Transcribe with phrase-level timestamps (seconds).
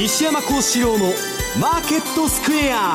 [0.00, 1.12] 西山幸四郎の
[1.60, 2.94] マーケットスクエア。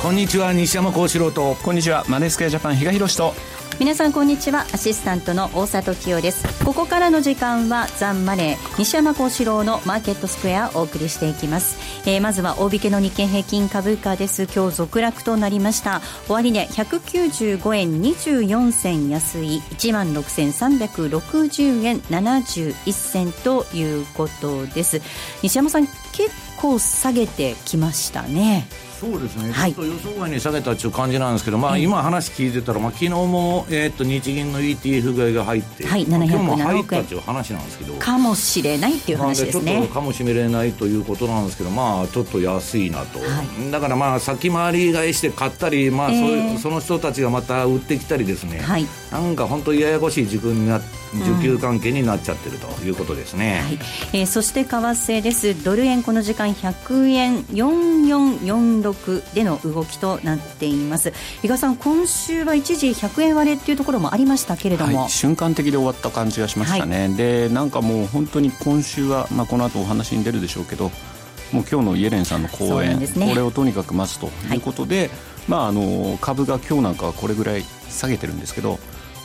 [0.00, 1.56] こんにちは西山幸四郎と。
[1.56, 3.34] こんにちはマネースクエアジャパン比嘉宏と
[3.78, 4.66] 皆さんこんにちは。
[4.72, 6.64] アシスタントの大里清です。
[6.64, 14.48] ここからの時間はザンマネー西山幸四郎のマーケットスクエアをお送りしていきます、えー、まずは大引けの日経平均株価です。
[14.52, 16.02] 今日続落となりました。
[16.26, 19.62] 終値195円24銭安い。
[19.70, 25.00] 1万6360円71銭ということです。
[25.42, 28.66] 西山さん結構下げてきましたね。
[29.00, 39.72] そうですね、はい、ちょっと予想外に下げたっていう感じなんですけど、まあ、今話聞いてたら、まあ昨日も、えー、っと日銀の ETF 買いが入って、はい、今日も入ったっていう話なんですけど、かもしれないっていう話ですね。
[39.72, 50.80] ちょっとかもしれないということなんですけど、まあ、ちょっと安いなと、はい、だからまあ先回り買いして買ったり、まあそういう、えー、その人たちがまた売ってきたりですね、はい、なんか本当、ややこしい自分にな。
[51.14, 53.78] 需給関係になっちゃってるということですね、はい。
[54.20, 55.64] えー、そして為替です。
[55.64, 58.87] ドル円この時間100円4446
[59.34, 61.12] での動きとなっています。
[61.42, 70.90] 比嘉さん今週は一時100円割れっていうところもありましたけれども、はい、瞬間的で終わった感じがしましたね、はい、でなんかもう本当に今週は、まあ、この後お話に出るでしょうけど
[71.52, 75.10] もう今日のイエレンさんの講演、ね、これをとにかく待つということで、はい、
[75.48, 78.78] まあ、あの株が今日なんかはこれぐらい下げてるんですけど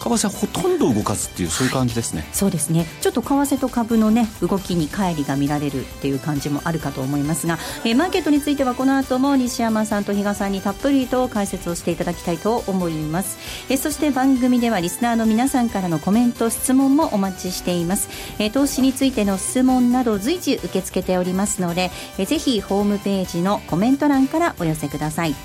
[0.03, 2.85] 為替はほとんど動かずっていうそういう感じですね、はい、そうですね。
[3.01, 13.37] ちょっと為替と株のね動きに乖離が見られるっていう感じもあるかと思いますが、えー、マーケットについてはこの後も西山さんと比嘉さんにたっぷりと解説をしていただきたいと思います、
[13.69, 18.09] えー、そして番組ではリスナーの皆さんからのコメント質問もお待ちしています、
[18.39, 25.35] えー、投資についての質問など随時受け付けておりますので、えー、ぜひホームページのコメント欄からお寄せください。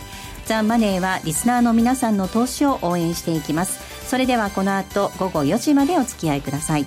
[0.46, 3.80] ザ・マネーはリスナーの皆さんの投資を応援していきます。
[4.08, 6.86] それではこの後午後4時までお付き合いください。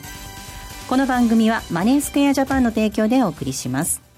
[0.89, 4.10] この番組はマネースクエアジャパンの提供でお送りします。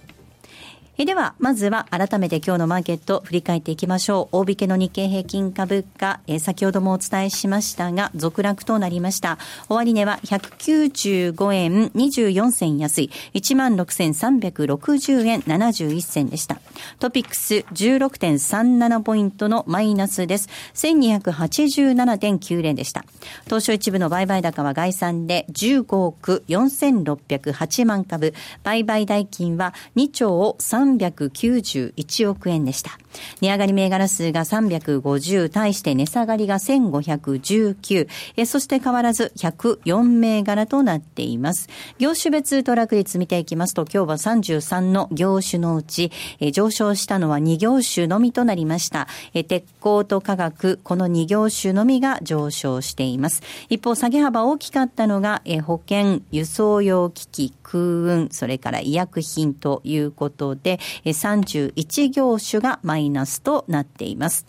[0.95, 4.37] えでは、まずは改めて今日のマーケット振り返っていきましょう。
[4.37, 9.39] 大引けの日経平均株価、え先ほどもお伝えしましたが、続落となりました。
[9.69, 16.61] 終値は195円24銭安い、16,360円71銭でした。
[16.99, 20.47] トピックス16.37ポイントのマイナスです。
[20.75, 23.03] 1287.9連でした。
[23.45, 32.97] 東証一部の売買高は概算で15億4608万株、売買代金は2兆3 391億円でした。
[33.41, 38.07] 値上がり銘柄数が350、対して値下がりが1519、
[38.37, 41.69] えそして変わらず104銘柄となっています。
[41.99, 49.07] 業種別トラック率見ていきますと、今日は33の業種のうち、え上昇したのは2業種のみとなりました。
[49.33, 53.41] え鉄鋼と化学、この2業種のみが上昇しています。
[53.69, 64.45] 一方、下げ幅大きかったのが、え保険、輸送用機器、空運、それから医薬品ということで、え31業種がマイイナスとなっています。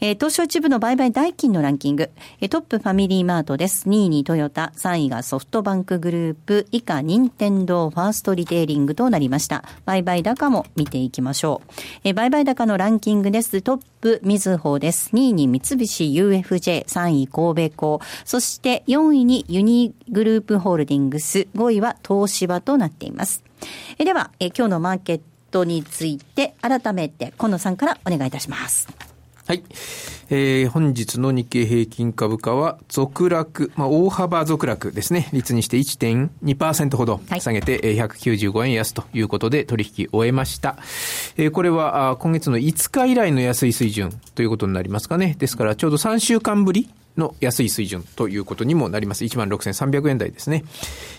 [0.00, 3.88] えー、東証一部の売買代金のランキング、えー、トップファミリーマートです。
[3.88, 9.64] 2位にトヨタ、3位がソフトバンクグループ、以下、任天堂ファーストリテイリングとなりました。
[9.84, 11.72] 売買高も見ていきましょう。
[12.04, 13.62] えー、売買高のランキングです。
[13.62, 15.10] トップ、みずほです。
[15.14, 23.42] 2位に三菱 UFJ、3位神戸港、そして4位にユニグループホールディングス、5位は東芝となっています。
[23.98, 28.88] えでは、え今日のマーケットについて改めて今野さんからお願いいたします。
[29.46, 29.62] はい。
[30.28, 35.28] えー、本日の日経平均株価は続落、まあ、大幅続落ですね。
[35.32, 40.76] 率にして1.2%ほど下げて、はい、195円安ということで取引終えました。
[41.36, 45.36] えー、これは今月の5日以来の安い水準ということになりますかね。
[45.38, 49.24] ですからちょうど3週間ぶりの安い水準ということにもなります。
[49.24, 50.64] 16,300円台ですね。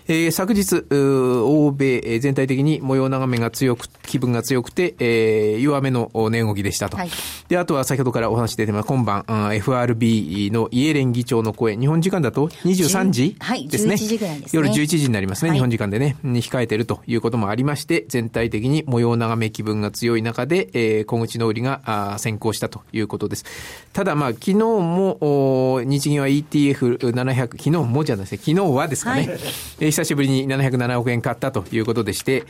[0.09, 6.95] えー、昨日、欧米全体的に模様眺めが強く、気分が強くて、えー、弱めの値動きでしたと。
[6.95, 7.09] はい、
[7.49, 13.35] で、あとは先ほどからお話出てます、今晩、FRB のイエレン議長の声、日本時間だと23時
[13.69, 13.89] ですね。
[13.89, 14.61] はい、時ぐらいですね。
[14.61, 23.43] 夜11時になりますね、はい、日本時間でね、に控えているということもありまして、全体的に模様眺め気分が強い中で、えー、小口の売りが先行したということです。
[23.91, 29.39] ただ、まあ、昨日も、日銀は ETF700、昨日もじゃないですね、昨日はですかね、はい、
[29.81, 32.43] え久しぶりに707億円買ったということでして、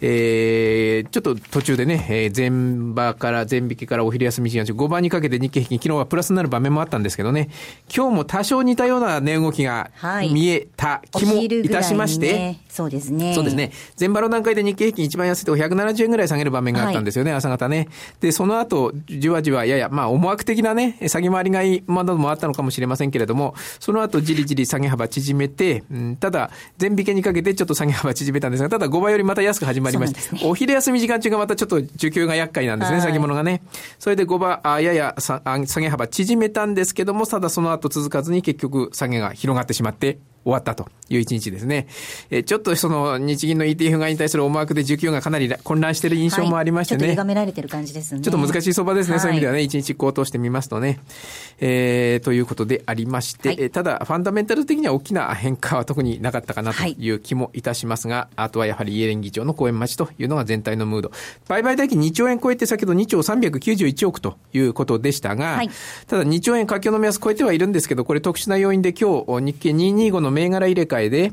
[0.00, 7.48] えー、ちょっと途中でね、えー、前場から前引きからお昼休み時間中、5番にかけて日経平均、昨日はプラスになる場面もあったんですけどね、
[7.94, 9.90] 今日も多少似たような値動きが
[10.30, 13.34] 見えた気もいたしまして、ね、そうですね。
[13.34, 13.72] そうですね。
[13.98, 17.88] 前場の段階で日経平均一番安いと170円ぐらい下げる場面があったんですよね、はい、朝方ね。
[18.20, 26.50] で、その後、じわじわやや、まあ思惑的なね、先回り買いまだもあったのかもしれれませんけれども、その後じりじり下げ幅縮めて、うん、ただ、
[26.94, 33.62] 全引けにかけてちょっと下げ幅縮めたんですが、ただ5倍よりまた安く始まりまして、ね、お昼休み時間中がまたちょっと需給が厄介なんですね、先物がね。
[33.98, 35.40] それで5倍、あやや下
[35.80, 41.86] げ幅縮めたんですけども、ただその後続かずに結局下げが広がってしまって、終わったという一日ですね。
[42.30, 47.06] えちょっとその日銀の ETF 買いに対する思惑で需給がかなり混乱している印象もありましてね。
[47.06, 48.20] はい、ちょっと歪められてる感じですね。
[48.20, 49.14] ちょっと難しい相場ですね。
[49.14, 51.00] はい、そういう意味ではね、一日高騰してみますとね。
[51.60, 61.12] えー、ということでありまして、はい、ただファンダメンタル的には大きな変化は特になかったかなという気もいたしますが、あとはやはりイエレン議長の講演待ちというのが全体のムード。
[61.48, 65.62] 売買代金2兆円超えて先ほど2兆391億ということでしたが、
[66.06, 71.32] ただ2兆円活況の目安超えてはいるんですけど、これ特殊な要因で今日日経225の銘柄入れ替えで、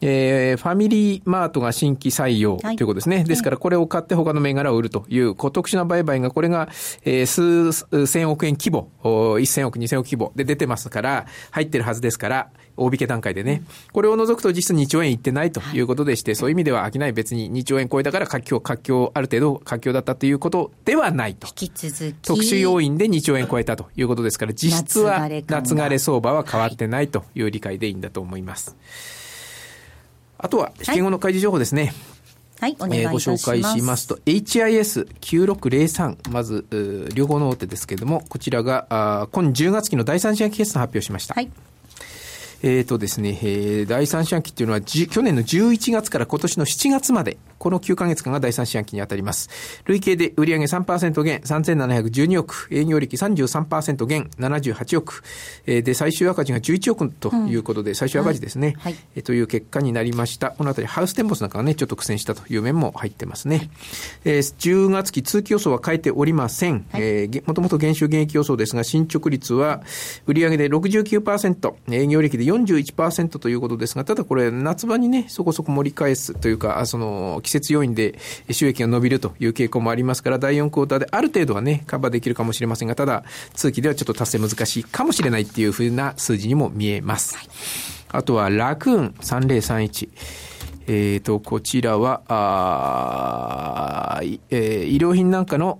[0.00, 3.16] えー、ファミリーマートが新規採用ということですね。
[3.16, 6.68] はい、ですから、これを買って他の銘柄を売るという、特殊な売買が、これが、
[7.04, 13.62] えー、数千億円規模、1000億、2000億規模で出てますから、入ってるはずですから、大引け段階でね。
[13.92, 21.46] これを除くと実質2兆円いってないということでして、そういう意味では商い別に2兆円超えたから活況、活況、ある程度活況だったということではないと。
[21.48, 22.14] 引き続き。
[22.22, 28.76] 特殊要因で2兆円超えたということですから、実質は夏枯れ相場は変わってないという理解でいいんだと思います。
[30.38, 31.92] あとは、引け後の開示情報ですね。
[32.60, 33.46] はい、お願いします。
[33.46, 41.34] ご紹介しますと、HIS9603、まず、両方の大手ですけれども、こちらが、あ今10月期の第三四半期決算発表しました。
[41.34, 41.50] はい。
[42.62, 49.50] えっ、ー、とですね、えー、第三四半期っていうのは、去年の11月から今年の7月まで、この9ヶ月間が第三四半期に当たります。
[49.86, 55.22] 累計で売上3%減、3712億、営業利益33%減、78億、
[55.66, 60.50] えー、で、最終赤字が11億ということで、うん、最終赤字ですね、はい、えー、という結果になりました。
[60.50, 63.70] このあたり、ハウステンボスなんかがね、ちょっと苦戦したという面も入ってますね。
[64.24, 66.86] えー、10月期通期予想は変えておりません。
[66.92, 69.82] はい、えー、もともと減収減益予想ですが、進捗率は
[70.26, 78.18] 売上で69%、営業利益で41%ということですが、ただこれ、夏場にね、そこそこ盛り返すというか、その、季節要因で
[78.50, 83.24] 収益が伸びるという傾向もありますから、第4クォーターである程度はね、カバーできるかもしれませんが、ただ、
[83.54, 87.36] 通期ではちょっと達成難しいかもしれないっていうふうな数字にも見えます。
[88.08, 90.08] あとは、ラクーン3031。
[90.90, 95.78] えっ、ー、と、こちらは、あえー、医療品なんかの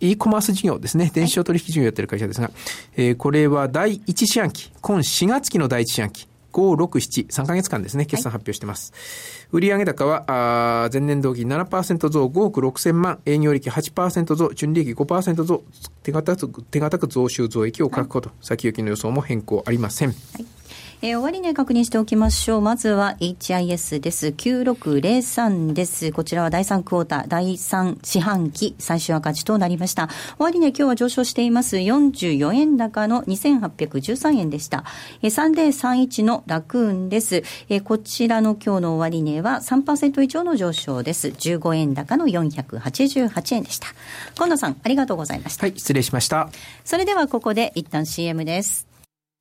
[0.00, 1.10] e コマース事業ですね。
[1.14, 2.50] 電子商取引事業をやってる会社ですが、
[2.96, 8.92] えー、これは第1四半期、今4月期の第1四半期、5、6、7、3ヶ月間ですね、決算発表してます。
[8.92, 15.64] はい、売上高は、あ前年同期7%増、5億6千万、営業利益8%増、純利益5%増、
[16.02, 20.08] 手堅く、手堅く増収増益を確保と、はい、先行きの予想も変更ありません。
[20.08, 20.60] はい
[21.02, 22.60] えー、終値確認しておきましょう。
[22.60, 24.26] まずは HIS です。
[24.26, 26.12] 9603です。
[26.12, 30.10] こちらは第3クォーター、第3四半期最終赤字となりました。
[30.38, 31.78] 終値今日は上昇しています。
[31.78, 34.84] 44円高の2813円でした。
[35.22, 37.44] えー、3031のラクーンです。
[37.70, 41.28] えー、こちらの今日の終値は3%以上の上昇です。
[41.28, 43.86] 15円高の488円でした。
[44.34, 45.64] 近藤さん、ありがとうございました。
[45.64, 46.50] はい、失礼しました。
[46.84, 48.89] それではここで一旦 CM です。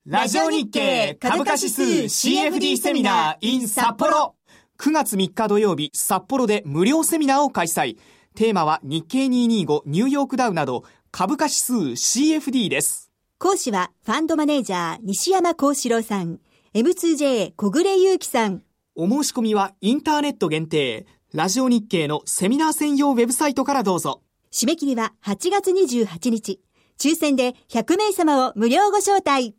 [0.05, 4.33] ラジオ日経株価指数 CFD セミナー in 札幌
[4.77, 7.97] 9月3日土曜日札幌で無料セミナーを開催。
[8.33, 13.11] テーマは日経225ニューヨークダウなど株価指数 CFD です。
[13.39, 16.39] 講師はファンドマネージャー西山幸四郎さん。
[16.73, 18.63] M2J 小暮祐樹さん。
[18.95, 21.07] お申し込みはインターネット限定。
[21.33, 24.21] ラジオ日経のセミナー専用ウェブサイトからどうぞ。
[24.49, 26.61] 締め切りは8月28日。
[26.97, 29.58] 抽選で100名様を無料ご招待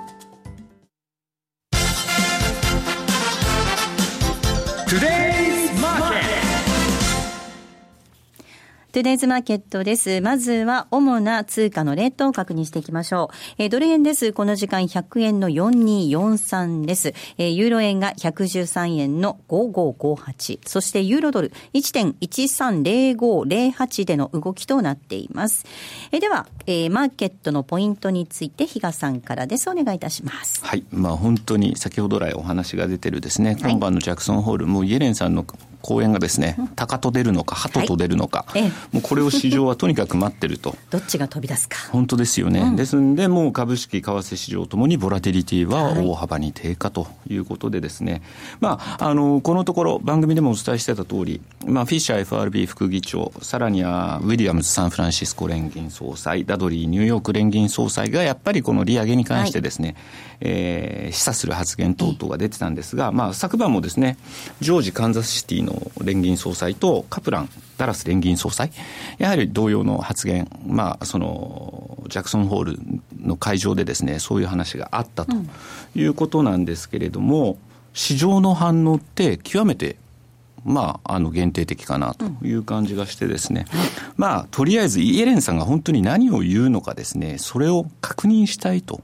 [8.91, 10.19] トゥデイズマーケットです。
[10.19, 13.35] まずは主な通貨のレートを確認していきましょう。
[13.57, 14.33] えー、ドル円です。
[14.33, 17.13] この時間100円の4243です。
[17.37, 20.59] えー、ユーロ円が113円の5558。
[20.65, 25.65] そしてユーロドル1.130508での動きとなっています。
[26.11, 29.69] えー、では、えー、マーケットのポイントについて比嘉さんからです。
[29.69, 30.65] お願いいたします。
[30.65, 30.83] はい。
[30.91, 35.45] まあ本当に先ほど来お話が出てるですね、今晩のジャクソンホール、もうイエレンさんの
[35.81, 40.75] 講演がですね、鷹と出るのか、鳩と出るのか、はい、もうこれを市場はとにかく待ってると。
[40.89, 41.77] どっちが飛び出すか。
[41.91, 42.61] 本当ですよね。
[42.61, 48.21] うん、ですんで、もう株式、為替市場ともにボラテリティは大幅に低下ということでですね、はい、
[48.59, 59.97] まあ、あの、このところ番組でもお伝えしてた通り、まあ、フィッシャー FRB 副議長、さらにはウィリアムズ・サンフランシスコ連銀総裁、ダドリー・ニューヨーク連銀総裁がやっぱりこの利上げに関してですね、はい、
[60.41, 64.17] えー、示唆する発言等々が出てたんですが、まあ、昨晩もですね、
[64.59, 68.71] ジョージ・カンザスシティの連銀総裁とカプラン、ダラス連銀総裁、
[69.19, 72.79] やはり同様の発言、まあ、その、ジャクソンホール
[73.19, 75.35] の会場でですね、そういう話があったと
[75.95, 77.57] いうことなんですけれども、うん、
[77.93, 79.97] 市場の反応って極めて
[80.63, 83.79] まあ、あの限定的かなという感じがしてですね、うん、
[84.17, 89.01] まあ、とりあえずイエレンさんが本当に何を言うのかですね、それを確認したいと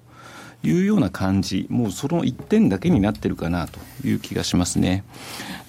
[0.68, 5.04] いうような感じ、もうその一点だけになってるかなという気がしますね。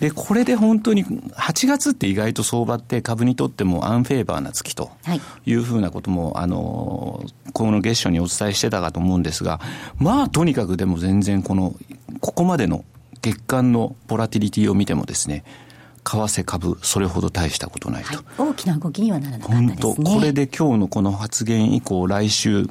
[0.00, 4.90] で、これで本当に、8月って意外と相場って株にとってもアンフェーバーな月と
[5.46, 9.60] いうふうなことも、はい、あの、この月初にお伝えしてたかと思うんですが、
[9.98, 11.74] まあ、とにかくでも全然この、
[12.20, 12.84] ここまでの
[13.22, 15.44] 月間のボラティリティを見てもですね、
[16.08, 18.16] 為替株、それほど大したことないと。
[18.16, 19.76] はい、大きな動きにはならなかったですね。
[19.82, 22.62] 本当、これで今日のこの発言以降、来週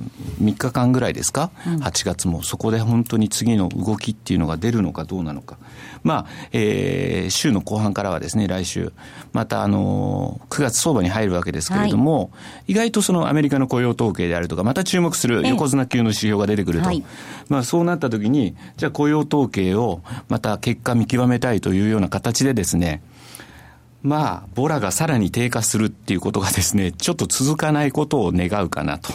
[0.42, 5.58] 3日間ぐらいですか、うん、8月も、そこで本当に次の動きっていうのが出るのかどうなのか。
[6.04, 8.92] まあ、えー、週の後半からはですね、来週、
[9.34, 16.86] またあのー、9月相場に入るわけですけれども、はい、意外とそのアメリカの雇用統計であるとか、また注目する横綱級の指標が出てくると。
[16.86, 17.04] はい、
[17.50, 23.02] まあ、そうなったときに、じゃあ雇用統計をまた結果見極めたいというような形でですね、
[24.08, 29.12] まあ、ボラがさらに低下するっていうことがですね、 ちょっと続かないことを願うかなと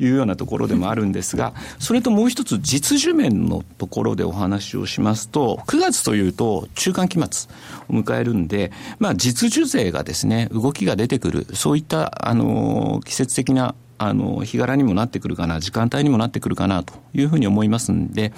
[0.00, 7.48] いうようなところでもあるんですが、それともう一つ実需面のところでお話をしますと、9月というと中間期末
[7.88, 18.32] を迎えるんで、まあ、実需税がですね、動きが出てくる、そういった、あの、季節的なあの、日柄にもなってくるかな、時間帯にもなってくるかなというふうに思いますんで、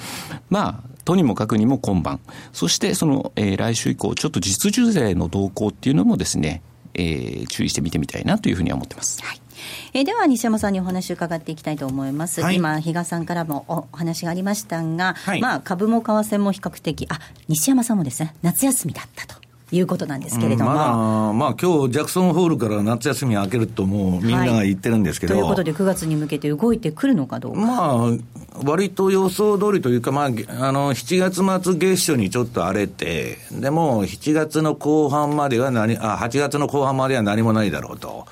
[0.50, 2.20] まあ、とにもかくにも今晩、
[2.52, 6.62] そしてその、えー、来週以降、ちょっと実需税の動向っていうのもですね、
[6.94, 9.22] えー、注意して見てみたいなというふうには思ってます。
[9.22, 9.40] はい。
[9.92, 27.60] えー、では西山さんにお話を伺っていきたいと思います、はい、今比嘉さんからもお話がありましたが、はい、まあ株も為替も比較的あ西山さんもですね夏休みだったということなんですけれども、うん、まあ、まあ今日ジャクソンホールから夏休み明けると、もうみんなが言ってるんですけど、はい、ということで、9月に向けて動いてくるのかどうか。
[27.60, 28.10] まあ、
[28.64, 30.30] 割と予想通りというか、まあ、あ
[30.72, 38.26] の7月末月初にちょっと荒れて、でも7月の後半までは何、あ8月の後半までは何もないだろうと。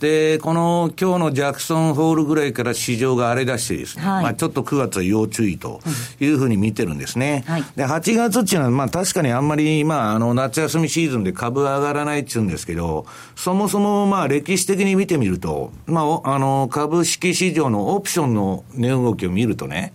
[0.00, 5.80] で、この今日のジャクソンホールぐらいから市場が荒れ出してですね、はい、まあちょっと9月は要注意と
[6.20, 7.44] いうふうに見てるんですね。
[7.46, 19.94] うんはい、で、8月っていうのは、まあ確かにあんまり、まああの夏休みシーズンで株上がらないっていうんですけど、そもそもまあ歴史的に見てみると、まああの株式市場のオプションの値動きを見るとね、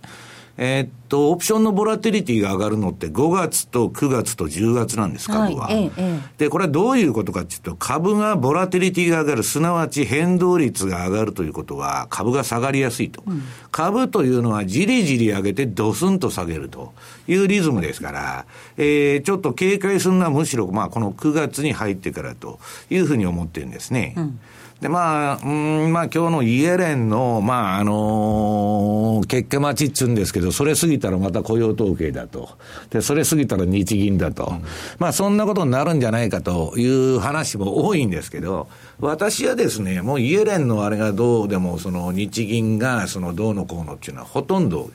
[0.56, 5.66] えー、っと、オプションのボラテリティが上がるのって5月と9月と10月なんです、株は。
[5.66, 5.90] はい、
[6.38, 13.22] で、これはどういうことかっていうと、株がボラテリティが上がる、すなわち変動率が上がるということは、株が下がりやすいと。
[13.26, 13.42] うん、
[13.72, 16.92] 株というのはじりじり上げてドスンと下げると
[17.26, 18.46] いうリズムですから、
[18.76, 24.14] えー、ちょっと警戒するのはむしろ、まあ、この9月に入ってからというふうに思ってるんですね。
[24.16, 24.40] うん
[24.84, 32.50] で、まあ、うん、まあ今日のイエレンの、まああのー、結果待ちっつうんですけど、それ過ぎたらまた雇用統計だと。
[32.90, 34.44] で、それ過ぎたら日銀だと。
[34.44, 34.64] うん、
[34.98, 38.68] まあそんなことになるんじゃないかという話も多いんですけど、
[39.00, 44.90] 私はですね、もうイエレンのあれがどうでも、その日銀がそのどうのこうのっていうのはほとんど、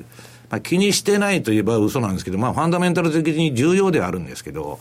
[0.50, 4.80] まあ、気にしてないといえば嘘なんですけど、まあ、ファンダメンタル的に重要ではあるんですけど、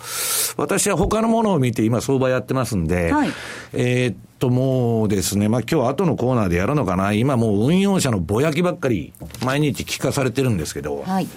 [0.56, 3.30] 私は他のものを見て今相場やってますんで、はい、
[3.72, 9.12] えー、っともうですね、まあ今日後のコーナーでやるのかな、今もう運用者のぼやきばっかり
[9.44, 11.28] 毎日聞かされてるんですけど、はい、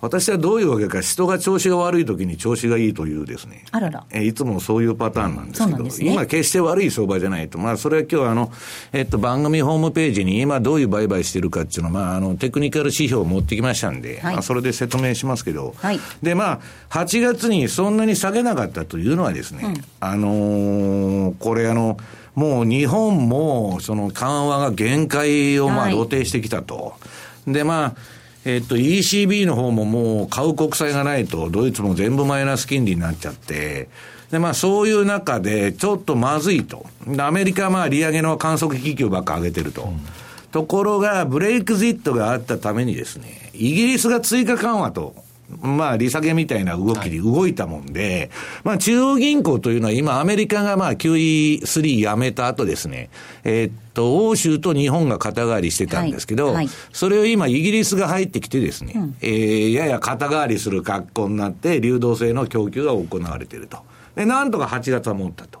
[0.00, 3.64] 私はどういうわけか、人が調子が悪い時に調子がいいというですね。
[3.70, 4.04] あらら。
[4.10, 7.58] えいつもそういうパターンなんですけど、ね、今決して悪い相場じゃないと。
[7.58, 8.52] まあ、それは今日あの、
[8.92, 16.60] えっと、番組ホームページに今どういう売買してるかっていうのは、まあ、あの、テクニカル指標を持ってきましたんで、はい、まあ、それで説明しますけど、はい、で、まあ、
[16.90, 21.96] 8月にそんなに下げなかったというのはですね、うん、あのー、これあの、
[22.34, 26.96] もう日本もその緩和が限界をまあ露呈してきたと。
[27.46, 28.15] はい、で、まあ、
[28.48, 33.88] えっと、ECB の方ももう買う国債がないと、ドイツも全部マイナス金利になっちゃって、
[34.30, 36.86] で、まあそういう中で、ちょっとまずいと。
[37.18, 39.82] アメリカはまあ利上げの観測企業ばっか上げてると。
[39.82, 39.98] うん、
[40.52, 45.16] ところが、ブレイクジットがあったためにですね、イギリスが追加緩和と
[45.48, 48.30] まあ、利下げみたいな動きに動いたもんで、
[48.64, 53.10] まあ、中央銀行というのは今、アメリカがまあ、QE3 やめた後ですね、
[53.44, 63.78] えー、っと、欧州と日本が肩代わりしてたんですけど、はいはい、それを今、イギリスが入ってきてですね、うん、えー、やや肩代わりする格好になって、流動性の供給が行われていると。
[64.16, 65.60] で、なんとか8月は持ったと。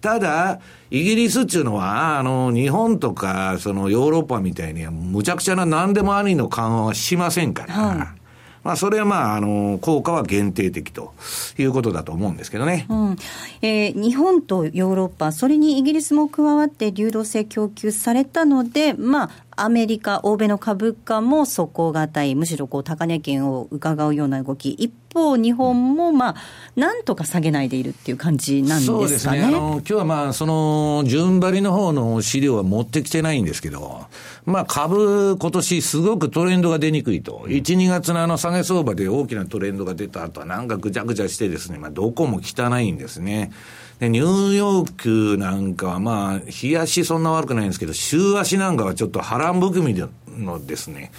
[0.00, 0.60] ただ、
[0.90, 8.19] イギリスっていうのは、あの、日本とか、そのヨーロッパみたいに、むちゃくちゃな何でもありの緩和はしませんから、はい
[8.62, 11.14] まあ、それはまあ、あの、効果は限定的と
[11.58, 12.86] いうことだと思うんですけどね。
[12.88, 13.16] うん
[13.62, 19.30] えー、日本とヨーロッパ、それにイギリスも加わって流動性供給されたので、まあ、
[19.62, 26.34] アメリカ、欧米の株価も底堅い、むしろこう高値圏を伺うような動き、一方、日本もまあ、
[26.76, 28.98] なんとか下げないでいるっていう感じなんですかね。
[29.00, 29.42] そうですね。
[29.42, 34.06] あの、今日はまあ、その、順張りの方の資料は持ってきてないんですけど、
[34.46, 37.44] まあ、株、今年すごくトレンドが出にくいと。
[37.46, 43.52] 1、2月のあの下げ相場で大きなトレンドが出た後は、なんかぐちゃぐちゃしてですね、まあ、どこも汚いんですね。
[44.00, 49.94] で、ニューヨークなんかはまあ、日足そんな悪くないんですけど、週足なんかはちょっと波乱含み
[50.38, 51.12] のですね、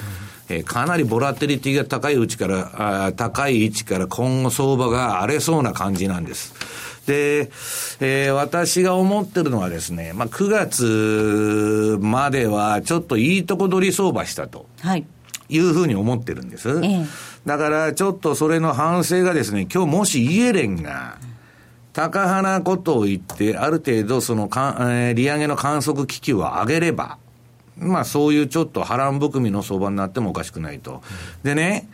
[0.49, 6.53] うん、えー、かなりボラテリティが高いうちからあ、高い位置から今後相場が荒れそうな感じなんです。
[7.05, 7.51] で、
[7.99, 14.67] えー、私が思ってるのはですね、まあ、9月まではちょっといいとこ取り相場したと。
[14.81, 15.05] はい。
[15.49, 16.69] いうふうに思ってるんです。
[16.81, 17.05] ええ、
[17.45, 21.17] だから、ちょっとそれの反省がですね、今日もしイエレンが、
[21.93, 27.17] 高派なことを言って、ある程度そのか、えー、利上げの観測機器を上げれば、
[27.77, 31.01] まあそういうちょっと波乱含みの相場になってもおかしくないと。
[31.43, 31.89] でね、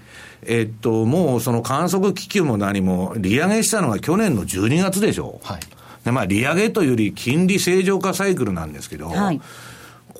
[0.46, 5.40] えっと、もうその観測機器も何も、利上げしたのが去年の12月でしょ。
[5.44, 5.60] はい。
[6.06, 9.42] で、まあ利上げというより金利正常化サイクルなんですけど、はい、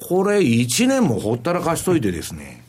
[0.08, 2.64] これ1年もほったらかしといてですね、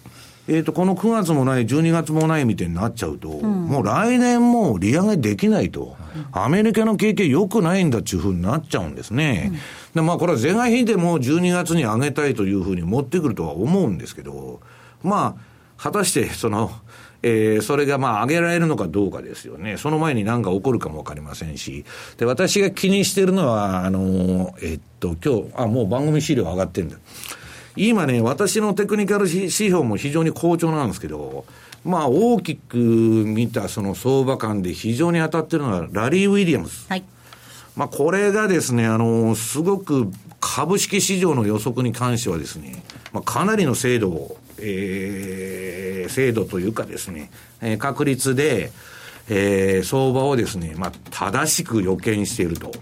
[0.49, 5.97] えっ、ー、と、この9月もない、12月もないみたいになっちゃうと、うん、もう来年も利上げできないと、
[6.33, 9.51] アメリカの景気良くないんだっていうふうになっちゃうんですね。
[9.51, 9.59] うん、
[9.95, 14.61] で、まあこれは是が非でも12月に上げたいというふうに持ってくるとは思うんですけど、
[15.03, 16.73] まあ、果たしてその、
[17.23, 19.77] えー、それがまあ上げられるのかどうかですよね。
[19.77, 21.85] その前に何か起こるかもわかりませんし。
[22.17, 26.97] で、私が気にしてるのは、あの、えっと、今日、あ、もう番組資料上がってるんだ。
[27.77, 31.45] 今ね、私のテクニカル指標も非常に好調なんですけど、
[31.85, 36.87] まあ大きく見たその相場感で非常に当たってるのはラリー・ウィリアムズ。
[36.89, 37.05] はい。
[37.77, 40.11] まあこれがですね、あの、すごく
[40.41, 48.73] 株式市場の予測に関してはですね、まあかなりの精度を、えー、精度というかですね、えー、確率で、
[49.29, 52.73] えー、相場をですね、まあ正しく予見していると。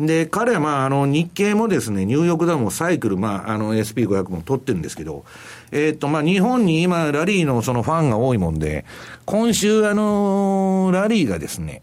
[0.00, 5.24] で、彼はまあ、あの、日経もですね、ニューヨークダウンもサイクル、まあ、あの、SP500 も取ってるんですけど、
[5.72, 8.84] えっ、と、まあ、日本に今、ラリーのそのファンが多いもんで、
[9.24, 11.82] 今週、あの、ラリーがですね、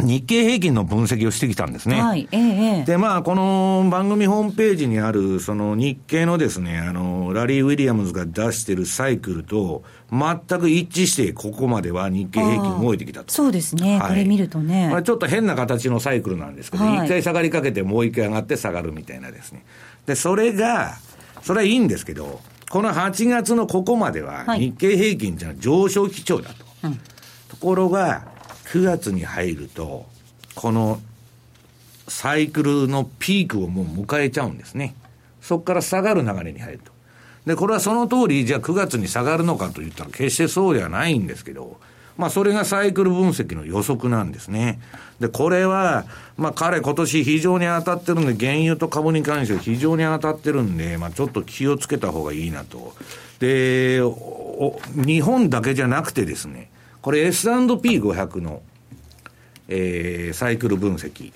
[0.00, 2.02] 日経平均の分析をしてきたんですね。
[2.02, 2.84] はい、ええ。
[2.84, 13.32] で、まあ、この番組ホームページにある、その日経のですね、あの、ラリー・ウィリアムズが出してるサイクルと、全く一致して、ここまでは日経平均動いてきたと。
[13.32, 14.88] そうですね、はい、これ見るとね。
[14.90, 19.64] まあ、ちょっと変な形のサイクルなんですけど、一、はい、回下がりかけて、もう一回上がって下がるみたいなですね。
[20.04, 20.98] で、それが、
[21.40, 26.64] それはいいんですけど、この8月のここまでは、日経平均っていうのは上昇基調だと。
[26.86, 26.98] はい、
[27.48, 28.26] ところが、
[28.66, 30.06] 9月に入ると、
[30.54, 31.00] この
[32.08, 34.94] サイクルのピークをもう迎えちゃうんですね。
[35.40, 36.92] そこから下がる流れに入ると。
[37.46, 41.78] で、これはその通り、じゃあ9月に下がるのかと言ったら決してそうではないんですけど、
[42.16, 44.80] まあそれがサイクル分析の予測なんですね。
[45.20, 46.04] で、これは、
[46.36, 52.94] まあ彼今年非常に当たってるんで、原油と株に関しては非常に当たってるんで、まあちょっと気をつけた方がいいなと。
[53.38, 54.00] で、
[54.94, 56.70] 日本だけじゃなくてですね、
[57.02, 58.62] これ S&P500 の、
[59.68, 61.32] えー、サイクル分析。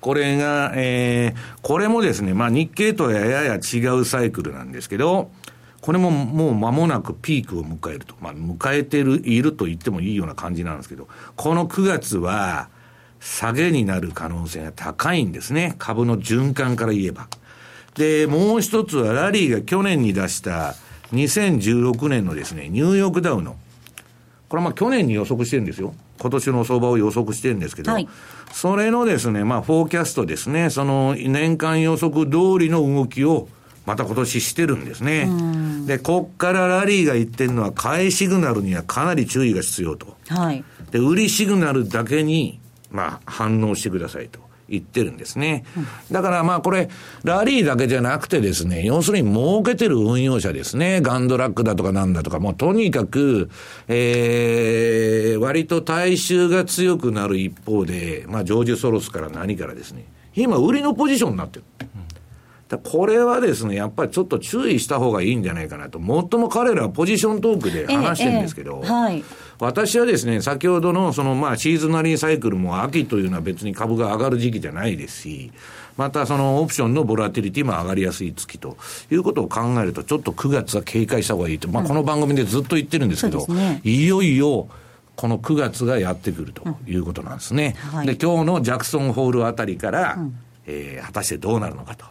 [0.00, 5.30] これが、えー、これもですね、まあ日経とはやや違うサイクルなんですけど、
[5.82, 8.14] これももう間もなくピークを迎えると。
[8.20, 12.68] まあ迎えてる、いると言ってもいいような感じなんですけど、この9月は
[13.20, 15.74] 下げになる可能性が高いんですね。
[15.78, 17.28] 株の循環から言えば。
[17.96, 20.76] で、もう一つはラリーが去年に出した
[21.12, 23.56] 2016年のですね、ニューヨークダウの
[24.48, 25.94] これはまあ去年に予測してるんですよ。
[26.20, 28.08] 今年の相場を予測してるんですけど、はい、
[28.52, 33.48] それのですね、まあフォーキャストですね、その年間予測通りの動きを
[33.86, 35.28] また今年してるんですね。
[35.86, 40.16] で、こっからラリーが言ってるのは、買いシグナルにはかなり注意が必要と。
[40.28, 40.64] はい。
[40.90, 45.64] で、売りシグナルだけに、まあ反応してくださいと言ってるんですね。
[46.10, 46.88] だからまあこれ、
[47.24, 51.00] ラリーだけじゃなくてですね、要するに儲けてる運用者ですね。
[51.00, 53.50] ガンドラックだとかなんだとか、もうとにかく、
[53.88, 61.64] えー、割と大衆が強くなる一方で、まあジョージ・ソロスから何からですね、今売りのポジションになってる。
[62.78, 65.98] これはですね、やっぱりちょっと注意した方がいいんじゃないかなと。
[65.98, 69.24] もっとも彼らはポジショントークで話してるんですけど、えええはい、
[69.58, 75.52] 私はですね、先ほどのそのまあシーズナリーサイクルも秋というのは別に株が上がる時期じゃないですし、
[75.96, 78.76] またそのオプションのボラティリティも上がりやすい月と
[79.10, 84.68] いうことを考えると、ちょっと9月は警戒した方がいいと、まあこの番組でずっと言ってるんですけど、うんね、いよいよ、
[85.16, 87.76] この9月がやってくるということなんですね。
[87.92, 87.96] うん。
[87.98, 90.38] はい、で、今日のジャクソンホールあたりから、うん。
[90.66, 92.04] えー、果たしてどうなるのかと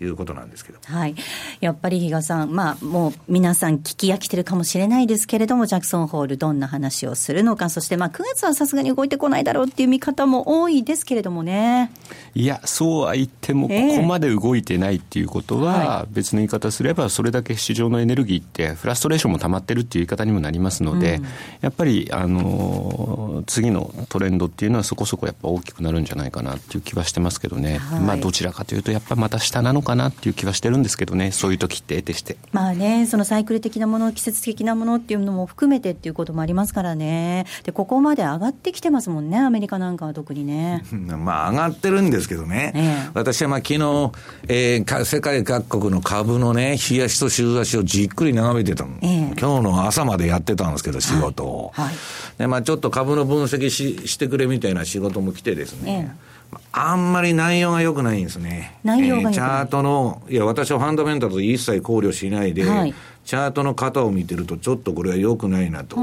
[0.00, 1.14] いうことなんですけど、うん、はい、
[1.60, 11.90] やっぱり比嘉さん、まあ、もう皆さん聞き飽きてるかもしれないですけれども、ジャクソンホール、どんな話をするのか、そしてまあ9月はさすがに動いてこないだろうっていう見方も多いですけれどもね。
[12.34, 21.26] いや、そうは言っても、ここまで動いてないっていうことは、別の言い方すれば、それだけ市場のエネルギーって、フラストレーションも溜まってるっていう言い方にもなりますので、うん、
[21.60, 27.78] やっぱり、あの次のトレンドっていうのは、そこそこやっぱ大きくなるんじゃないかなっていう気はしてますけどね。
[27.78, 32.36] はい、まあどちらかというと、やっぱりまた下なのかなっていう気はしてるんですけどね、そういう時って得てして。
[32.52, 40.84] まあね、そのサイクル的なもの、季節的なものっていうのも含めてっていうこともありますからね、でここまで上がってきてますもんね、アメリカなんかは特にね。
[40.92, 44.12] まあ、上がってるんですけどね、ええ、私はまあ昨日、
[44.48, 51.72] えー、世界各国の株のね、冷やしと週足をじっくり眺めてたの、え、今日の朝までやってたんですけど、仕事を。
[51.74, 51.94] はいはい、
[52.38, 56.16] でまあ、ちょっと株の分析ししてくれみたいな仕事も来てですね。
[56.72, 58.78] あんまり内容が良くないんですね。
[58.84, 65.96] 内容が、えー、チャートの、いや、私はファンダメンタルと一切考慮しないで、はい、チャートの型を見てると、ちょっとこれは良くないなと。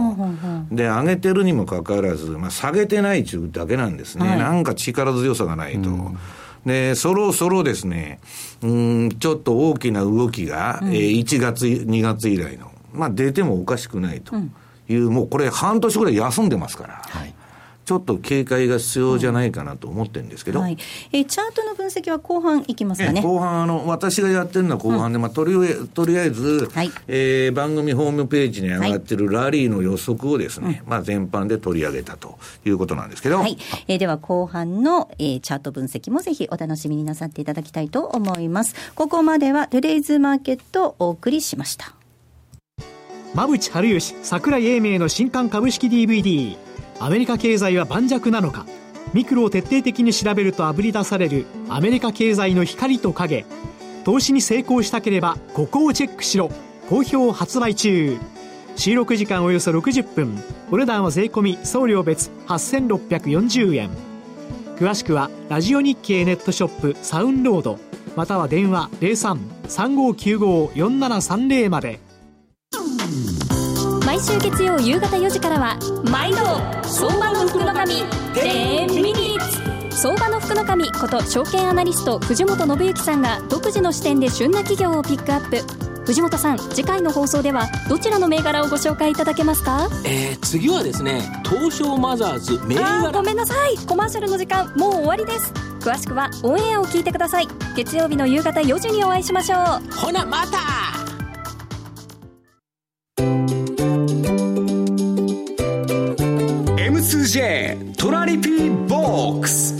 [0.71, 4.27] で、上げてるにもかかわらず、まあ、下げてない中だけなんですね。
[4.27, 5.89] はい、なんか力強さがないと。
[5.89, 6.17] うん
[6.65, 8.19] で、そろそろですね、
[8.63, 14.35] うん、ちょっと大きな動きが、うん、えー、1月、2月以来の、まあ出てもおかしくないと
[14.89, 17.01] いう、うん、もうこれ半年ぐらい休んでますから。
[17.05, 17.35] はい
[17.85, 20.77] ちょっと警戒が必要じゃないかなと思ってるんですけど、はい、
[21.11, 23.21] えチャートの分析は後半いきますかね。
[23.21, 25.53] 後半あの、私がやってるのは後半で、うん、まあ、とり
[25.93, 33.57] とりあえず、はい、えー、番組ホームページに上がってるラリーの予測をですね、はい、まあ、全般で取り上げたということなんですけど、はい。
[33.87, 38.73] えー、では後半の、えー、チャート分析もぜひお楽しみになさっていただきたいと思います。
[38.95, 41.93] ここまではトゥデイズマーケットをお送りしました。
[43.35, 46.57] 馬淵春吉櫻井英明の新刊株式 DVD
[46.99, 48.65] アメリカ経済は盤石なのか。
[49.13, 53.45] ミクロを徹底的に調べるとあぶり出されるアメリカ経済の光と影。
[54.03, 56.51] 投資に成功したければここをチェックしろ。
[56.89, 58.17] 好評発売中。
[58.75, 60.37] 収録時間およそ60分。
[60.71, 63.89] お値段は税込み送料別8640円。
[64.77, 67.79] 詳しくはラジオ日経ネットショップサウンロード。
[68.15, 71.99] または電話03-3595-4730まで。
[74.05, 75.77] 毎週月曜夕方4時からは
[76.11, 76.37] 毎度
[76.87, 77.93] 相場の福の神
[78.33, 79.39] 10ミニ。
[79.39, 85.85] ッツ相場の福の神こと証券アナリスト藤本信之さんが独自の視点で旬な企業をピックアップ。
[86.05, 89.89] 藤本さん次回の放送ではどちらの銘柄をご紹介いただけますか？
[90.05, 93.11] えー、次はですね東証マザーズ銘柄。
[93.11, 93.75] ごめんなさい。
[93.87, 95.51] コマーシャルの時間もう終わりです。
[95.79, 97.47] 詳しくはオンエアを聞いてください。
[97.75, 99.91] 月曜日の夕方4時にお会いしましょう。
[99.95, 101.04] ほなまた
[107.35, 109.75] トラリピーボックス。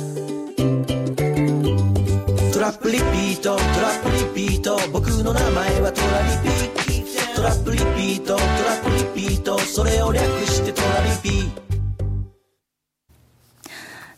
[2.53, 4.09] トラップリピートトラップ
[4.41, 4.77] リピート。
[4.91, 6.65] 僕の名前はトラリピ
[7.33, 8.89] トラップリピートトラップ
[9.21, 9.57] リピート。
[9.57, 11.49] それを略してトラリピー。
[11.49, 11.64] ト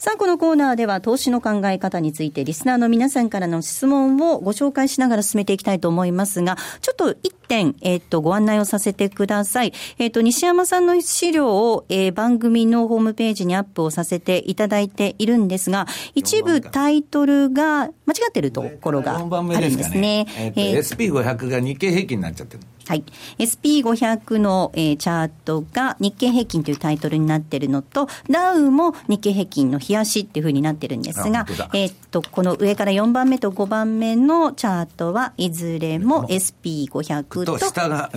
[0.07, 9.73] さあ、このコーナーでは投資の考え方についてリスナーの皆さんからの質問をご紹介しながら進めていきたいと思いますが、ちょっと一点、えっ、と、ご案内をさせてください。
[9.99, 17.91] えっ、と、西山さんの資料を、えー、番組のホームページにアップをさせていただいているんですが、一部タイトルが間違
[18.29, 20.25] ってるところがあるんですね。
[20.37, 22.63] えー、SP500 が日経平均になっちゃってる。
[22.87, 23.03] はい。
[23.37, 37.57] SP500 の、えー、チャートが日経平均というタイトルになっているのと、ダウも日経平均の冷やしっていうふうになってるんですが、えっと、この上から4番目と5番目のチャートはいずれも SP500 と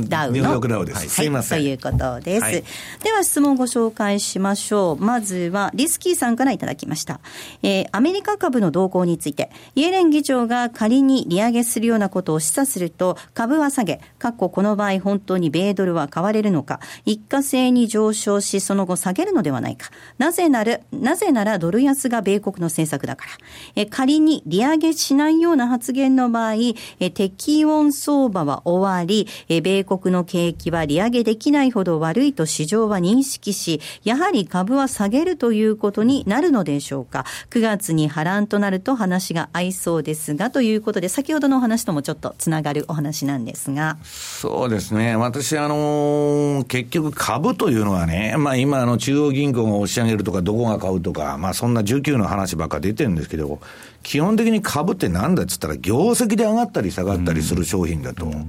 [0.09, 0.61] ダウの。
[0.61, 1.09] ダウです。
[1.09, 1.59] すいません。
[1.59, 2.43] ということです。
[2.43, 2.65] はい、
[3.03, 4.97] では質問をご紹介しましょう。
[5.03, 7.21] まずはリスキーさんからいただきました。
[7.63, 19.91] えー、アメリカ株の動向について、イエレン議長が仮に利上げするようなことを示唆すると、株は下げ、過去この場合本当に米ドルは買われるのか、一過性に上昇し、その後下げるのではないか。
[20.19, 23.31] なぜなら、なぜならドル安が米国の政策だから。
[23.75, 26.57] え仮に利上げしないような発言の場合、
[26.99, 37.25] え適温相場は終わり、え米国の景気は利上げできないほど悪いと市場は認識し、やはり株は下げるということになるのでしょうか。
[37.49, 43.97] 9月に波乱となると話が合いそうですが、ということで、先ほどのお話ともちょっとつながるお話なんですが。
[44.51, 45.15] そうですね。
[45.15, 53.61] 私、あのー、結局株というのはね、まあ今、あの、中央銀行が押し上げるとか、どこが買うとか、まあそんな19の話ばっか出てるんですけど、
[54.03, 58.27] 基本的に株ってなんだっつったら、業績で上がったり下がったりする商品だと。
[58.27, 58.49] うん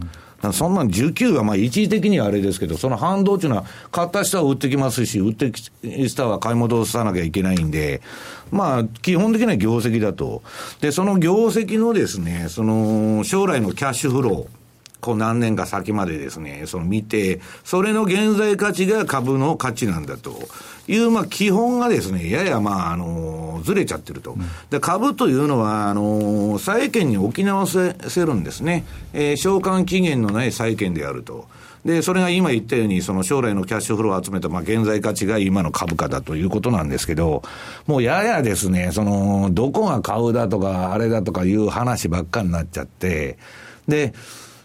[0.54, 8.02] そんなん19はまあ一時的にはあれですけど、その反動っていうのは、買った人は売ってきますし、売ってきた人は買い戻さなきゃいけないんで、
[8.50, 10.42] まあ、基本的には業績だと。
[10.80, 14.61] で、その業績のですね、その、将来のキャッシュフロー。
[15.02, 20.40] こう何年か先までですね、その見て、それの現在価値が株の価値なんだと
[20.88, 24.38] いう、まあ基本がですね、ややまあ、あの、ずれちゃってると。
[24.70, 28.86] で、株というのは、あの、債券に置き直せるんですね。
[29.14, 31.48] えー、償還期限のない債券であると。
[31.86, 37.42] で、それが今言ったように、その将来のキャッシュフローを集めた、まあ、現在価値が今の株価だということなんですけど、
[37.88, 43.40] もうややですね、その、どこが買うだとか、あれだとかいう話ばっかになっちゃって、
[43.88, 44.14] で、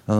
[0.08, 0.14] う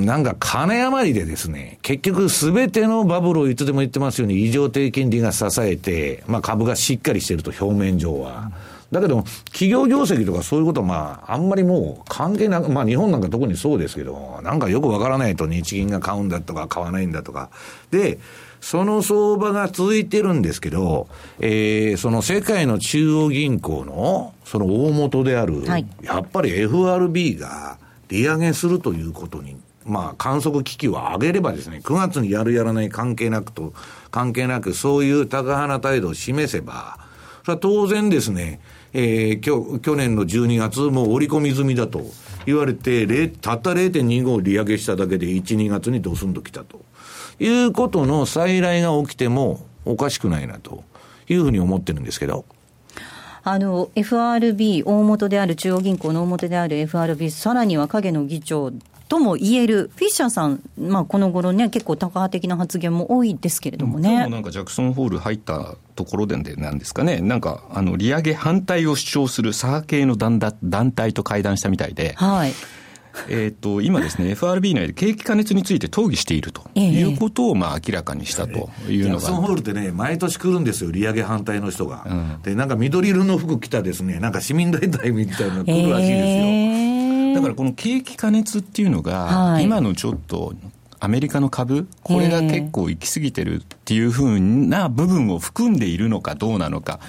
[0.00, 8.50] ん、なんか金余りでですね、結局すべてのバブルをいつでも言ってますように、異常低金利が支えて、まあ株がしっかりしてると、表面上は。
[8.90, 17.50] だけど、企業業績とかそういうことはまあ、あんまりもう関係なく、まあ日本なんか特にそうですけど、なんかよくわからないと日銀が買うんだとか買わないんだとか。
[17.92, 18.18] で、
[18.60, 27.78] その相場が続いてるんですけど、えー、その世界の中央銀行のその大元である、はい、やっぱり FRB が、
[28.10, 33.72] 利上げするということに、まあ、観測機器を上げればですね、9月にやるやらない関係なくと、
[34.10, 36.98] 関係なく、そういう高派態度を示せば、
[37.44, 38.60] それは当然ですね、
[38.92, 42.02] えー、去去年の12月、もう織り込み済みだと
[42.44, 46.82] 言われて、たった0.25利上げしただけで1、2月にドスンときたと
[47.38, 50.84] いうことの再来が起きてもおかしくないなと
[51.28, 52.44] いうふうに思ってるんですけど。
[53.42, 58.72] あの FRB、大元である中央銀行の大元である FRB、さらには影の議長
[59.08, 64.24] とも言える、フィッシャーさん、まあ、この頃ね、結構、タカ派的な発言も多いですけれどもね。
[64.24, 72.14] もなんかジャクソンホール入ったところでなんですかね、なんかあの利上げ反対を主張する左派系の団体と会談したみたいで。
[72.16, 72.52] はい
[73.28, 82.06] えーと、今ですね、FRB 内で景気過熱について討議しているということをまあ明らかにしたというのが、ジャクソンホールってね、毎年来るんですよ、利上げ反対の人が。
[82.06, 87.34] うん、で、なんか緑色の服着たですね、なんか市民大隊みたいなのが来るらしいですよ。
[87.34, 90.54] だからこの景気過熱っていうのが、今のちょっと
[91.02, 97.00] アメリカの株、これが結構行き過ぎてるっていうふうな部分を含んでいるのかどうなのか、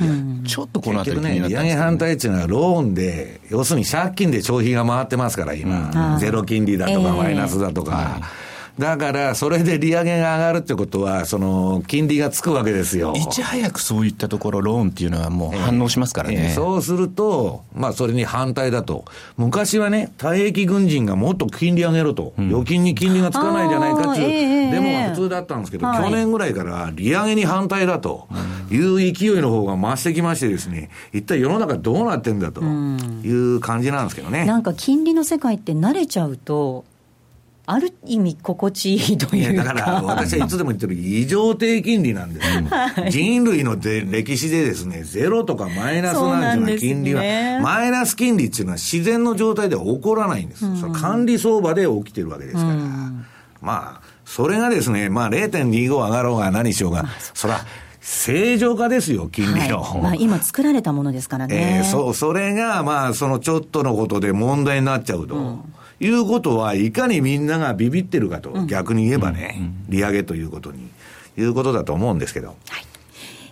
[0.47, 8.21] ちょっとこのあたり気になってね、利上げ反対っていうのは、ローンで、要するに借金で消費が回ってますから、今、ゼロ金利だとか、マイナスだとか。
[8.81, 13.13] だから、それで利上げが上がるってことは、その、金利がつくわけですよ。
[13.15, 16.35] いち早くそういったところ、ローンっていうのはもう反応しますからね。
[16.35, 19.05] えーえー、そうすると、まあ、それに反対だと。
[19.37, 22.33] 昔はね、退役軍人がもっと金利上げろと。
[22.39, 28.27] うん、預金に金利がつかないじゃないかっていう、デモが普通だったんですけど、去年ぐらいから利上げに反対だと
[28.71, 34.45] いう勢いの方が増してきましてですね、一体世の中どうなってんだという感じなんですけどね。
[34.45, 36.85] なんか金利の世界って慣れちゃうと、
[37.71, 39.63] ある意味心地いいというか。
[39.63, 50.65] だから私はいつでも言ってる異常低金利なんです、 はい、人類ので歴史でですね、ゼロとかマイナスなんていうのは金利は、ね、マイナス金利っていうのは自然の状態では起こらないんです。
[50.65, 52.69] うん、管理相場で起きてるわけですから。
[52.71, 53.25] うん、
[53.61, 57.61] まあ、それがですね、まあ0.25上がろうが何しようが、そら、
[58.01, 59.81] 正常化ですよ、金利の。
[59.81, 61.77] はい、まあ、今作られたものですからね。
[61.79, 65.35] えー、そう、それが、まあ、そのちょっとのことで問題になっちゃうと。
[65.35, 65.61] うん
[66.01, 70.89] いうことは、いかにみんながビビってるかと、うん、逆に言えばね、うん、利上げということに、
[71.37, 72.47] いうことだと思うんですけど。
[72.47, 72.85] はい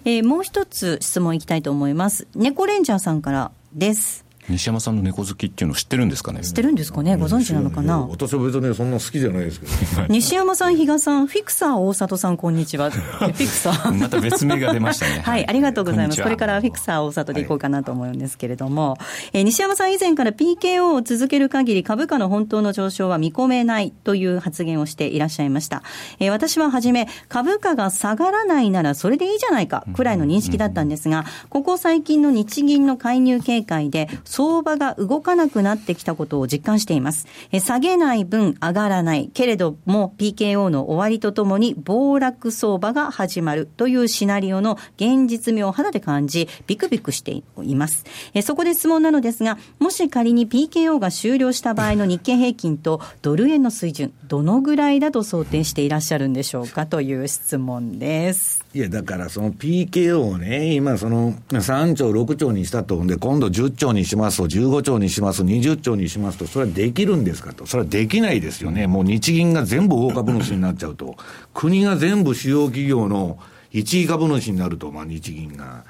[0.05, 2.27] えー、もう一つ質問いきたいと思います。
[2.35, 4.25] 猫レンジャーさんからです。
[4.49, 6.41] 西山さんの猫好きっていうの知ってるんですかね？
[6.41, 7.15] 知ってるんですかね？
[7.15, 7.99] ご存知なのかな？
[8.01, 12.89] 私は別にそんな好きじゃないですけど、ね、 西山さん、比嘉さん、フィクサー大里さん、こんにちは。
[12.91, 13.93] フィクサー。
[13.93, 15.21] また別名が出ましたね。
[15.23, 16.21] はい、ありがとうございます。
[16.21, 18.99] これからフィクサー大里でいこうかなと思うんですけれども、はい、
[19.33, 25.83] えー、西山さん以前から PKO を続ける限り株価の本当の上昇は見込めないという発言をしていらっしゃいました。
[26.19, 34.09] えー、私ははじめ、株価が下がらないならそれでいいじゃないか、くらいの認識だったんですが、ここ最近の日銀の介入警戒で、
[34.39, 37.27] 相場が動かなくなってきたことを実感しています。
[37.51, 39.29] え下げない分上がらない。
[39.33, 48.05] けれども PKO の終わりとともに暴落相場が始まるというシナリオの現実味を肌で感じ、ビクビクしています。
[48.33, 58.58] えそこで質問なのですが、もし仮に PKO が終了した場合の日経平均とドル円の水準、どのぐらいだと想定していらっしゃるんでしょうかという質問です。
[58.71, 67.65] いや、だからその PKO をね、今その3兆、6兆にしたと、で、今度10兆にしますと、15兆にします、20兆にしますと、それはできるんですかと。
[67.65, 68.85] それはできないですよね。
[68.85, 71.15] もう日銀が全部大株主になっちゃうと、
[71.55, 73.39] 国が全部主要企業の
[73.73, 75.83] 1位株主になると、まあ日銀が。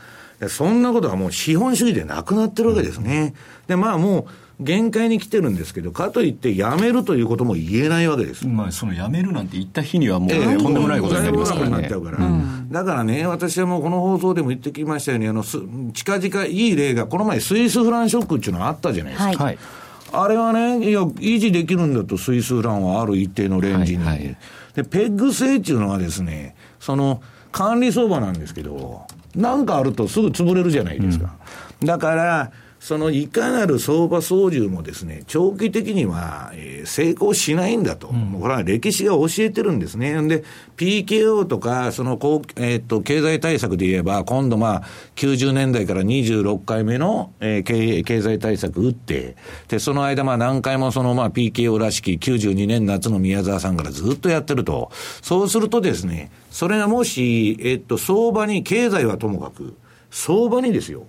[0.48, 3.34] そんなことはもう資本主義でなくなってるわけですね。
[3.68, 4.26] で、まあもう、
[4.60, 8.46] 限界に来てるんですけど、かといってやめるということも言えないわけです。
[8.46, 11.88] まあ、そのやめるなんて言った日にはもう、えー、とんでもないことになりますからね。
[11.88, 12.18] だから、
[12.70, 19.44] だからね、私はもうこの放送でも言ってきましたように、あの、近々いい例が、この前スイスフランショックっていうのがあったじゃないですか。
[19.46, 19.58] はい、
[20.12, 24.04] あれはね、いや、維持できるんだと、スイスフランはある一定のレンジに。
[24.04, 24.38] はいはい、
[24.76, 27.22] で、ペッグ制っていうのはですね、その、
[27.54, 29.04] 管理相場なんですけど、
[29.36, 31.36] なんかあるとすぐ潰れるじゃないですか。
[31.82, 40.14] うん、だから、そのいかなる相場操縦もですね、長期的には、えー、成功しないんだと、うん、これは歴史が教えてるんですね。
[40.28, 40.46] で、
[40.78, 42.14] PKO とか、その、
[42.56, 44.84] えー、っと、経済対策で言えば、今度まあ、
[45.18, 49.36] 90年代から26回目の、えー、経経済対策打って、
[49.68, 54.90] で、その間まあ何回もそのまあ PKO らしき92年夏の宮沢さんからずっとやってると。
[55.22, 59.76] そうするとですね、それがもし、えー、っと、相場に、経済はともかく、
[60.12, 61.06] 相場にですよ、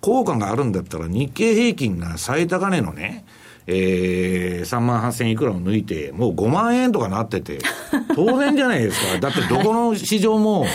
[0.00, 3.24] 効果があるんだったら、日経平均が最高値のね、
[3.66, 7.58] えー、3万8000いくらを抜いて、もう5万円とかなってて、
[8.14, 9.18] 当然じゃないですか。
[9.20, 10.66] だってどこの市場も、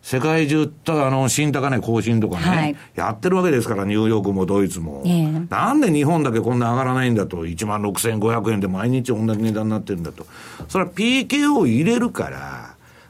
[0.00, 10.26] 世界中とあの新高値更新とかね、はい、やってるわけですから、ニューヨークもドイツも、えー、なんで日本だけこんな上がらないんだと、1万6500円で毎日同じ値段になってるんだと、
[10.68, 12.63] それは PK を入れるから、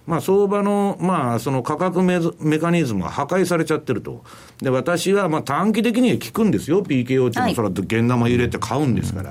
[0.06, 4.22] まあ、相場の、まあ、その価格メメカニズムが破壊されちゃってると。
[4.60, 6.82] で、私は、まあ、短期的には効くんですよ。
[6.82, 9.30] PKO っていうのは、それは現玉入れて買うんですから。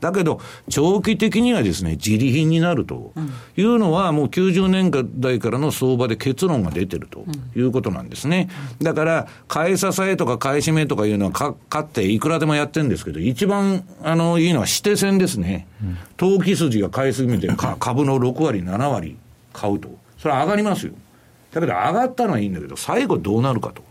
[0.00, 3.12] だけど、長期的にはですね、自利品になると
[3.56, 7.24] いうのは、もう90年代からの相場で結論が出てると
[7.56, 8.48] いうことなんですね。
[8.80, 15.66] だから、買い支えとか買い占めとかいうのはか、買っていくらでもやってるんですけど、一番、あの、いいのは指定線ですね。
[16.16, 17.48] 投機筋が買いすぎて、
[17.80, 19.16] 株の6割、7割
[19.52, 19.88] 買うと。
[20.18, 20.92] それは上がりますよ。
[21.52, 23.82] だけど上がったのはいいんだけど、最後どうなるかと。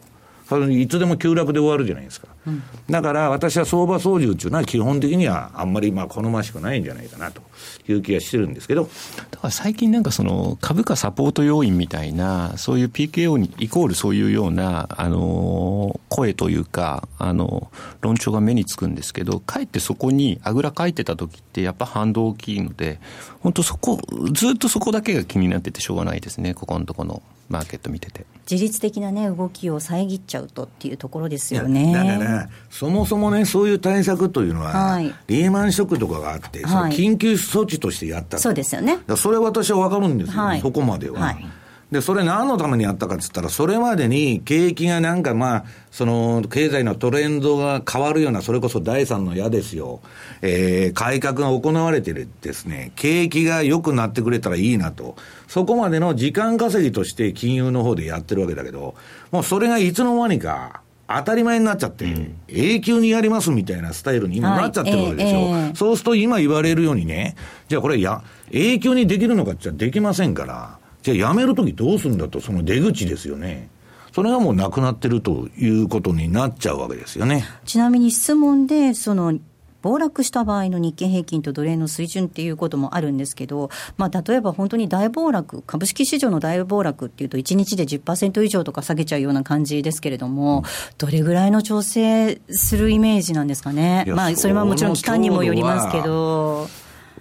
[0.47, 2.27] それいつでも急落で終わるじゃないですか。
[2.47, 7.41] うん、だから私は相場操縦っていうのは基本的にはあんまりまあ好ましくないんじゃないかなと
[7.89, 8.83] いう気がしてるんですけど。
[8.83, 23.01] だから最近なんかその株価サポート要因みたいな、そういう PKO にイコールそういうような、あの、声というか、あの、論調が目につくんですけど、かえってそこにあぐらかいてた時ってやっぱ反動大きいので、
[23.41, 23.99] 本当そこ、
[24.31, 27.21] ずっとそこだけが気になっててしょうがないですね、ここのところの。
[27.49, 28.25] マーケット見てて。
[28.49, 31.93] 自律的な、ね、動きを遮っちゃうとっていうところですよね。
[31.93, 38.99] だから、そもそもね、そういう対策というのは、はい、リーマンショックとかがあって、はい、緊急措置としてやったそうですよね。
[39.17, 41.19] それは私は分かるんですよ、はい、そこまでは。
[41.19, 41.45] はい
[41.91, 50.01] で、それ何のためにやったかっつったら、それまでに景気がなんかまあ、その経済のトレンドが変わるような、それこそ第三の矢ですよ。
[50.41, 55.15] えー、改革が行われてるですね、景気が良くなってくれたらいいなと。
[55.47, 58.95] そこまでの時間稼ぎとして金融の方でやってるわけだけど、
[59.31, 67.37] もうそれがいつの間にか、当たり前になっちゃって、うん、永久にやりますみたいなスタイルに今なっちゃってるわけでしょ、はいえー、そうすると今言われるようにね、
[67.69, 68.21] じゃあこれや、
[68.51, 70.79] 永久にできるのかって言ったらできませんから、
[71.13, 73.69] じゃあ辞めるときどうするんだと、その出口ですよね。
[74.13, 77.45] それがもうなくなってるということになっちゃうわけですよね。
[77.65, 79.37] ちなみに質問で、その、
[79.83, 90.63] 暴落した場合の日経平均と奴隷の水準っていうこともあるんですけど、まあ、例えば本当に大暴落、株式市場の大暴落っていうと、1日で10%以上とか下げちゃうような感じですけれども、
[90.97, 94.05] どれぐらいの調整するイメージなんですかね。
[94.07, 96.67] まあ、それはもちろん期間にもよりますけど。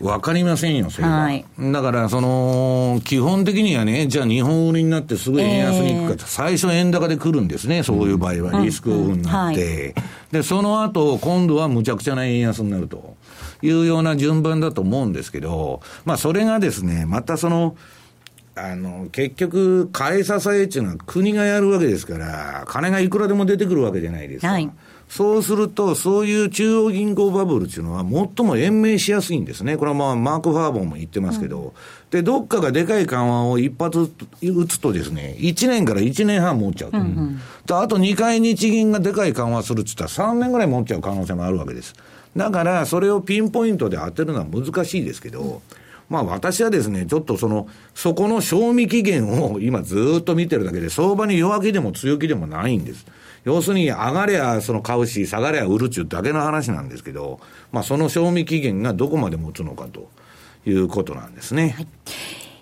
[0.00, 1.22] わかりませんよ、それは。
[1.22, 9.94] はい、だから、その、基本的にはね、じゃあ日本売りになってすぐ円安に行くか、えー、最初円高で来るんですね、そういう場合は、リスクオフになって。
[10.32, 13.16] で、その後、今度はむちゃくちゃな円安になると
[13.62, 17.76] いうような順番だと思うんですけど、まあ、それがですね、またその、
[18.54, 24.48] あの、結局、買い支えっていうのは国がやるわけですから、金がいくらでも出てくるわけじゃないですか。
[24.48, 24.70] はい
[25.08, 28.04] そうすると、そういう中央銀行バブルっていうのは、
[28.36, 29.76] 最も延命しやすいんですね。
[29.76, 31.72] これはまあ、マーク・ファーボンも言ってますけど、うん、
[32.10, 34.10] で、どっかがでかい緩和を一発
[34.42, 36.98] 打つとですね、1年から1年半持っちゃうと。
[36.98, 41.94] うんうん、とあと2回日銀がでかい緩和するって言ったら3年ぐらい持っちゃう可能性もあるわけです。
[42.36, 45.58] だから、それをピンポイントで当てるのは難しいですけど、うん
[46.08, 53.06] まあ私はですね、ちょっとその、そこの賞味期限を今ずっと見てるだけで、相場に弱気でも強気でもないんです。
[53.46, 57.38] 要するに、上がればその買うし、下がれば売るっていうだけの話なんですけど、
[57.70, 60.10] まあ、その賞味期限がどこまで持つのかと
[60.66, 61.74] いうことなんですね。
[61.76, 61.86] はい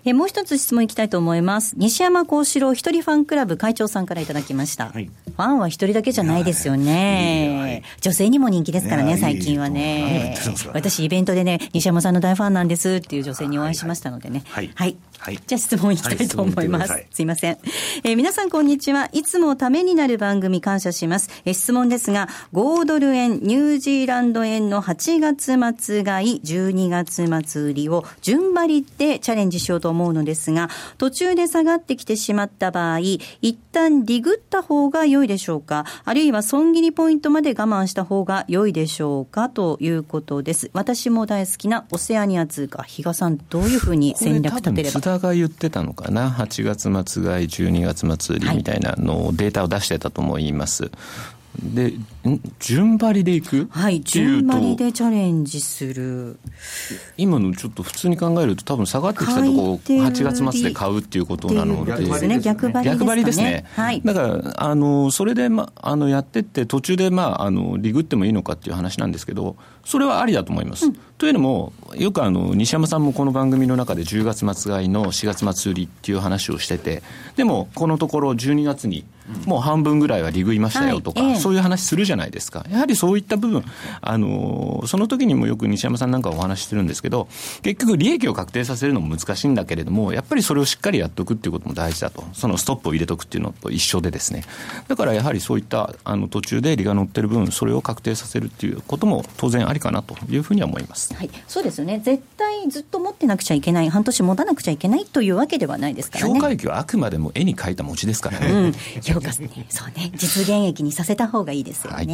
[0.07, 1.73] えもう一つ質問いきたいと思います。
[1.77, 4.89] 西山幸四郎一人ファンクラブ会長さんからいただきました。
[4.89, 7.81] はい、ファンは一人だけじゃないですよね。
[8.01, 10.37] 女性にも人気ですからね、最近はね。
[10.73, 14.43] 私イベントでね、西山さんの大ファンなんですっていう女性にお会いしましたのでね。
[14.45, 14.65] はい。
[14.75, 14.97] はいはい、
[15.47, 16.91] じゃあ質問いきたいと思います。
[16.91, 17.57] はい、すいません。
[18.03, 19.09] えー、皆さんこんにちは。
[19.11, 21.29] いつもためになる番組感謝します。
[21.45, 33.19] えー、質問ですが、5ドル円、ニュージーランド円の8月末買い、12月末売りを順張りでチャレンジしようと思うのですが、途中で下がってきてしまった場合、一
[33.71, 35.85] 旦リグった方が良いでしょうか？
[36.03, 39.49] あるいは損切りポイントまで我慢した方が良いでしょうか？
[39.49, 40.69] ということです。
[40.73, 50.91] 私も大好きなオセアニア通貨、比嘉さん、どういうふうに戦略立てればが言ってたのかな、8月末買い、12月末売りみたいなのをデータを出してたと思います。
[51.61, 51.93] で、
[52.59, 53.67] 順張りでいく？
[53.69, 56.39] はい、順張りでチャレンジする。
[57.17, 61.91] 今のちょっと普通に考えると、多分下がってきたところを8月末で買うっていうことなので。
[61.95, 62.39] 逆張りですね。
[62.83, 63.65] 逆張りですね。
[63.75, 64.01] はい。
[64.03, 70.87] だから、あの、それで、ま、あの、やってって、途中で、まあ、あの、リグってもいいのかっていう話なんですけど、それはありだと思います。
[70.87, 77.03] うん、というのも、よくあの、西山さんもこの番組の中で10月末買いの4月末売りっていう話をしてて、
[77.35, 79.05] でも、このところ12月に、
[79.45, 82.14] もう半分ぐらいはリグいましたよとか、はいええ、そういう話するじゃないですか。
[82.15, 83.63] やはりそういった部分、
[84.01, 87.27] あの、その時にもよく西山さんなんかお話してるんですけど、
[87.61, 92.23] 結局利益を確定させるのも難しいんだけれども、やっぱりそれをしっかりやっておくっていうことも大事だと。
[92.33, 94.43] そのストップを入れておくっていうのと一緒でですね。
[94.87, 101.13] だからやはりそういったあの途中で利が乗ってる分、それを確定させるっていうことも当然ありかなというふうには思います。
[101.13, 102.01] はい、そうですよね。
[102.03, 106.33] 絶対ずっと持ってなくちゃいけない、半年持たなくちゃいけないというわけではないですからね。
[106.33, 108.47] 評価益はあくまでも絵に描いた餅ですからね。
[108.47, 109.67] うん、評価ね。
[109.69, 110.11] そうね。
[110.15, 111.97] 実現益にさせた方がいいですよね。
[111.97, 112.04] はい、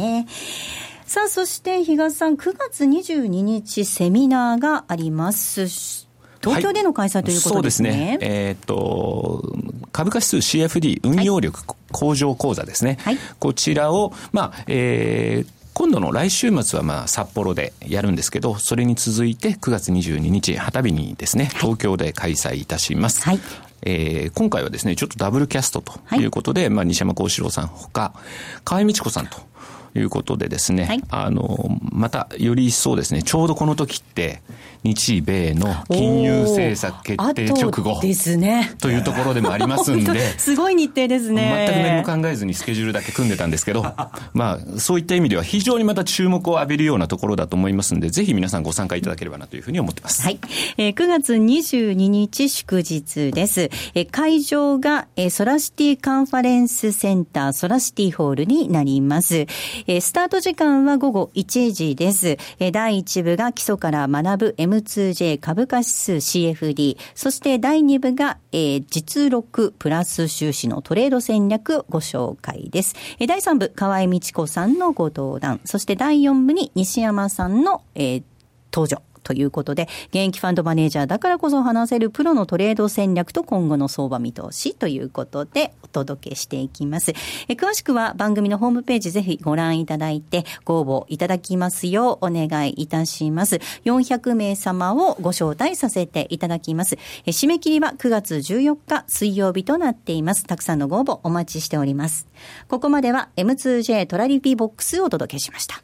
[1.06, 6.08] さあ、そして比嘉さん、9月22日セミナーがあります。
[6.42, 7.90] 東京での開催ということですね。
[7.90, 8.28] はい、そうですね。
[8.48, 9.54] えっ、と、
[9.92, 11.60] 株価指数 CFD 運用力
[11.92, 12.98] 向上講座ですね。
[13.02, 23.22] はい、こちらを、まあ、えー、今度の来週末はまあ札幌でやるんですけど、それに続いて9月22日、旗日にですね、東京で開催いたします。
[23.22, 23.40] はい。
[23.84, 28.14] えー、今回はですね、ちょっとダブルキャストということで、はい、まあ、西山幸四郎さんほか、
[28.64, 29.38] 河合美智子さんと
[29.94, 34.42] いうことでですね、はい、あの、またより一層ですね、ちょうどこの時って、
[34.84, 38.74] 日米の金融政策決定直後ですね。
[38.80, 41.66] というところでもありますんで すごい日程ですね。
[41.68, 43.82] 全く何も考えずにスケジュールだけ組んでたんですけど
[44.34, 50.22] まあそういった意味では非常にまた注目を浴びるようなところだと思いますんでぜひ皆さんご参加いただければなというふうに思ってます。
[50.22, 50.38] はい、
[50.76, 72.96] えー、9月22日祝日です、えー、会場が、えー、ソラシティカンファレンスセンターソラシティホールになります、えー、スタート時間は午後1時です、えー、第1部が基礎から学ぶ M M2J 株価指数 CFD、そして第2部が、えー、実録プラス収支のトレード戦略ご紹介です。
[73.18, 78.22] えー、第3部、河合道子さんのご登壇、そして第4部に西山さんの、えー、
[78.72, 79.11] 登場。
[79.22, 87.12] ということで、現役ファンドマネージャーだからこそ話せるプロのトレード戦略と今後の相場見通しということでお届けしていきます。
[87.48, 93.56] え詳しくは番組のホームページぜひご覧いただいてご応募いただきますようお願いいたします。
[93.84, 96.96] 400名様をご招待させていただきます。
[97.26, 100.44] え締め切りは9月14日水曜日となっています。
[100.44, 102.26] たくさんのご応募お待ちしております。
[102.68, 105.82] ここまでは M2J トラリピボックスをお届けしました。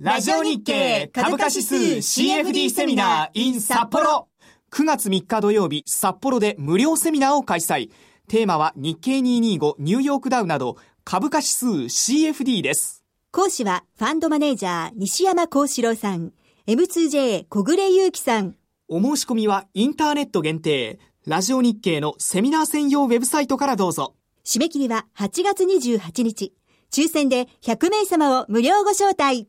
[0.00, 4.26] ラジオ日経株価指数 CFD セミナー in 札幌
[4.72, 7.90] 9月3日土曜日札幌で無料セミナーを開催。
[8.26, 13.04] テーマは日経225ニューヨークダウなど株価指数 CFD です。
[13.30, 16.32] 講師はファンドマネージャー西山幸四郎さん。
[16.66, 18.56] M2J 小暮祐樹さん。
[18.88, 24.16] お申し込みはインターネット限定ラジオ日経のセミナー専用ウェブサイトからどうぞ。
[24.44, 26.52] 締め切りは8月28日。
[26.90, 29.48] 抽選で100名様を無料ご招待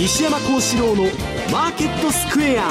[0.00, 1.02] 西山幸四郎の
[1.52, 2.62] マーケットスクエア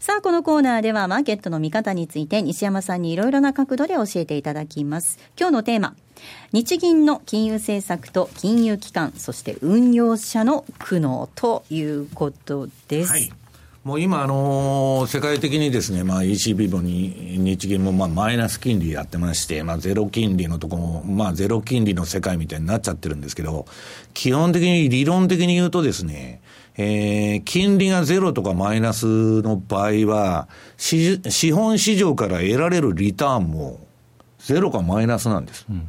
[0.00, 5.20] さあ、このコーナーではマーケットの見方について西山さんにいろいろな角度で教えていただきます。
[5.38, 5.94] 今日のテーマ、
[6.52, 13.10] 日銀の金融政策と金融機関、そして運用者の苦悩ということです。
[13.12, 13.30] はい
[13.82, 23.64] もう今、あのー、世界的にですね、まあ、ECB もに日銀もまあマイナス金利やってまして、まあ、ゼロ金利のところも、まあ、ゼロ金利の世界みたいになっちゃってるんですけど、
[24.12, 26.42] 基本的に理論的に言うとですね、
[26.76, 31.18] えー、金利がゼロとかマイナスの場合は、資
[31.50, 33.80] 本市場から得られるリターンも
[34.40, 35.64] ゼロかマイナスなんです。
[35.70, 35.88] うん。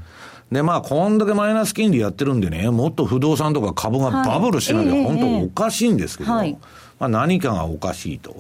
[0.50, 6.58] で、まあ、こんだけマイナス金利やってるんでね、もっと不動産とか株がバブルしなきゃ、本当おかしいんですけど、はい、
[7.02, 8.36] まあ、何かがおかしいと。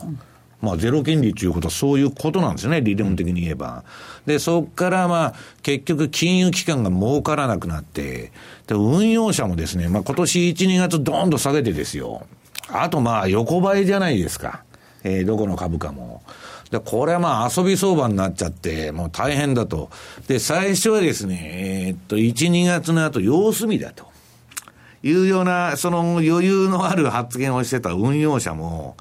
[0.62, 3.84] まあ、ゼロ金利ということはそういうことなんですね、理論的に言えば。
[4.28, 5.34] で、そこからまあ、
[5.64, 8.32] 結局金融機関が儲からなくなって、
[8.68, 12.28] で、運用者もですね、まあ今年1、2月どんと下げてですよ。
[12.70, 14.64] あとまあ、横ばいじゃないですか。
[15.03, 16.22] えー、どこの株価も。
[16.70, 19.89] で、これはまあ遊び相場になっちゃって、もう大変だと。
[20.28, 24.11] で、最初はですね、えー、っと、1、2月の後様子見だと。
[25.04, 28.95] いうような、その余裕のある発言をしてた運用者も、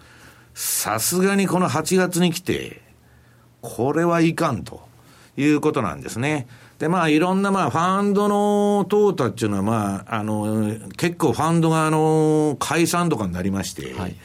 [0.55, 2.83] さすがにこの8月に来て、
[3.61, 4.81] これはいかんと
[5.37, 6.47] いうことなんですね。
[6.79, 14.17] で、まあ、いろんな、まあ、ファンドの淘汰っていうのは、まあ、あの、結構ファンドが、あの、解散とかになりまして、はい、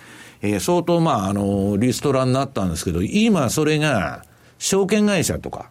[0.42, 4.24] えー、相当、まあ、あの、リストラになったんですけど、今、それが、
[4.58, 5.70] 証券会社とか、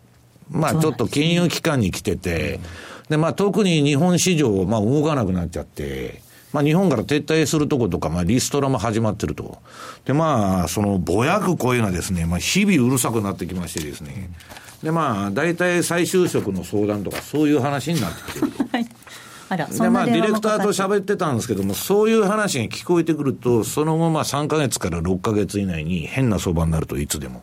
[0.51, 2.61] まあ、ちょっと金融機関に来てて、
[3.09, 9.59] で、まあ、特に日本市場、まあ、動かなくなっちゃって、まあ、日本から撤退するとことか、まあ、リストラも始まってると。
[10.05, 14.31] で、まあ、その、ぼやく声がですね、まあ、日々うるさくなってきましてですね。
[14.83, 18.65] で、まあ、大体再就職の相談とか、そういう話になってきてると。
[18.73, 18.87] はい
[19.47, 27.43] あらでまあ、ディレクターと喋ってたんですけども、そういう話が聞こえてくると、その後、まあ、3か月から6か月以内に変な相場になると、いつでも。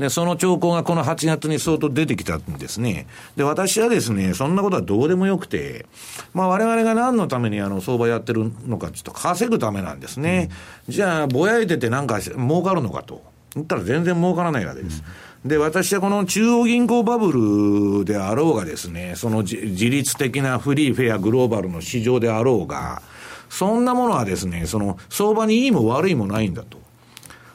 [0.00, 3.06] で、その兆候がこの8月に相当出てきたんですね。
[3.36, 5.84] で、私はですね、そんなことはどうでもよくて、
[6.32, 10.48] まあ我々が何のためにあの相場やってるのかちょっと稼ぐためなんですね。
[10.88, 13.22] うん、じゃあ、ぼやいててなんか儲かるのかと。
[13.54, 15.02] 言ったら全然儲からないわけです。
[15.44, 23.02] うん、で、私はこの中央銀行バブルであろうがですね、その自律的なフリー、フェア、グローバルの市場であろうが、
[23.50, 26.79] そんなものはですね、その相場にいいも悪いもないんだと。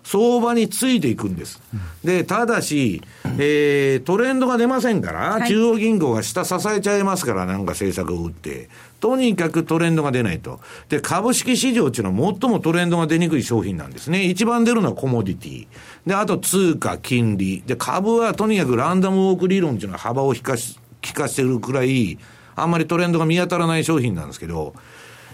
[0.06, 1.60] 相場についていくんです。
[2.04, 3.02] で、ただし、
[3.40, 8.70] えー、トレンドが出ませんから、はい、中央銀行が下支えちゃいますから、なんか政策を打って。
[9.00, 10.60] とにかくトレンドが出ないと。
[10.90, 14.24] で、株式市場っていうのは最もトレンドが出にくい商品なんですね。
[14.26, 15.68] 一番出るのはコモディティ。
[16.06, 17.64] で、あと通貨、金利。
[17.66, 22.20] で、株はとにかくランダムウォーク理論っていうのは幅を引かし、効かしてるくらい、
[22.56, 24.76] あんまりトレンドが見当たらない商品なんですけど、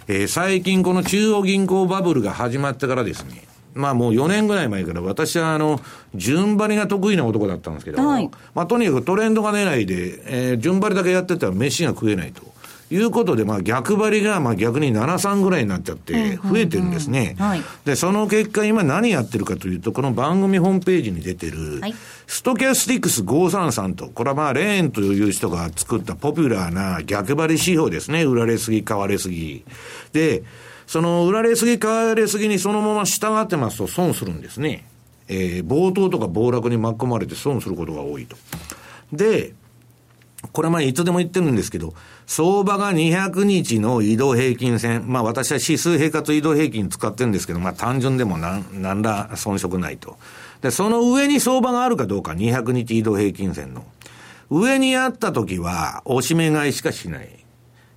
[0.08, 3.44] えー、最近この中央銀行バブルが始まってからですね、
[3.74, 5.80] まあもう4年ぐらい前から私はあの、
[6.16, 12.52] 順張りが得意な男だったんですけど、はい、まあとにかくトレンドが出ないで、えー、順張りだけやってたら飯が食えないと。
[12.92, 17.38] いうことで、まあ逆張りが、まあ逆に7、3ぐらいになっちゃって増えてるんですね。
[17.86, 21.82] で、その結果今何やってるかというと、この番組ホームページに出てる、
[22.28, 28.24] ストキャスティックス533と、これはまあレーンという人が作ったポピュラーな逆張り指標ですね。
[28.24, 29.64] 売られすぎ、買われすぎ。
[30.12, 30.44] で、
[30.92, 34.84] その売られすぎ、買われすぎにそのまま従ってますと損するんですね。
[35.30, 38.36] えー、暴騰とか暴落に巻き込まれて損することが多いと。
[39.14, 39.54] で、
[40.52, 41.94] これはまあいつでも言ってるんですけど、
[42.28, 50.18] 相場が200日の移動平均線、まあ私は指数平滑移動平均使ってるんですけど、まあ単純でもなん、なんら遜色ないと。
[50.60, 53.86] で、その上に相場があるかどうか、200日移動平均線の。
[54.50, 57.41] 上にあった時は、押し目買いしかしない。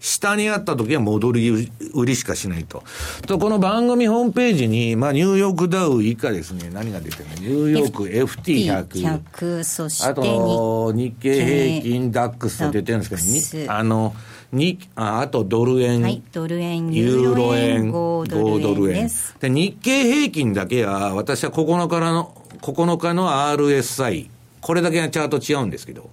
[0.05, 2.85] 下にあった時は戻り売りしかしないと。
[3.27, 7.35] と、この番組ホームページに、まあ、ニューヨークダウ以下ですね、何が出てるの？
[7.37, 9.21] ニューヨーク FT100。
[9.39, 14.15] 100そしてあと、日経平均ダックスと出てるんですけど、にあの、
[14.53, 19.09] にああとドル円、はい、ドル円、ユーロ円、5ドル円。
[19.41, 24.29] で、日経平均だけは、私は9日の、9日の RSI、
[24.61, 26.11] これだけがチャート違うんですけど、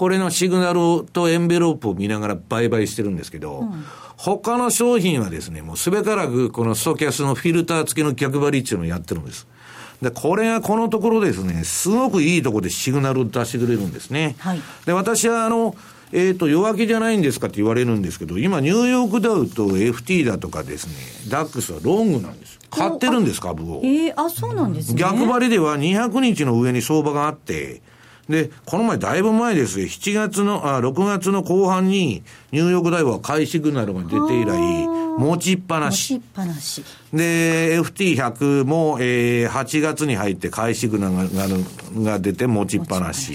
[0.00, 3.84] これのシグナルとエンベロープを見ながら売買してるんですけど、うん、
[4.16, 9.46] 他の商品はですね、もうすべからくこのストキャスのフィルター付きの逆張りっていうのをやってるんです。
[10.00, 14.36] で、これがこのところですね、すごくいいところでシグナルを出してくれるんですね。
[14.38, 15.76] はい、で、私はあの、
[16.12, 20.94] えっ、ー、と、弱気じゃないんですかって言われるんですけど、今、ニューヨークダウと FT だとかですね、
[21.28, 22.58] ダックスはロングなんです。
[22.70, 23.82] 買ってるんです、株を。
[23.84, 24.98] ええー、あ、そうなんですね。
[24.98, 27.82] 逆張りでは200日の上に相場があって、
[28.30, 29.86] で、この前、だいぶ前ですよ。
[29.86, 32.22] 7月の、あ、6月の後半に、
[32.52, 34.86] ニューヨークダイバー買いシグナルが出て以来、
[35.18, 36.14] 持ちっぱなし。
[36.14, 36.84] 持ちっぱなし。
[37.12, 43.34] で、FT100 も、えー、8月に入って買いシグナルがが出て持ちっぱなし。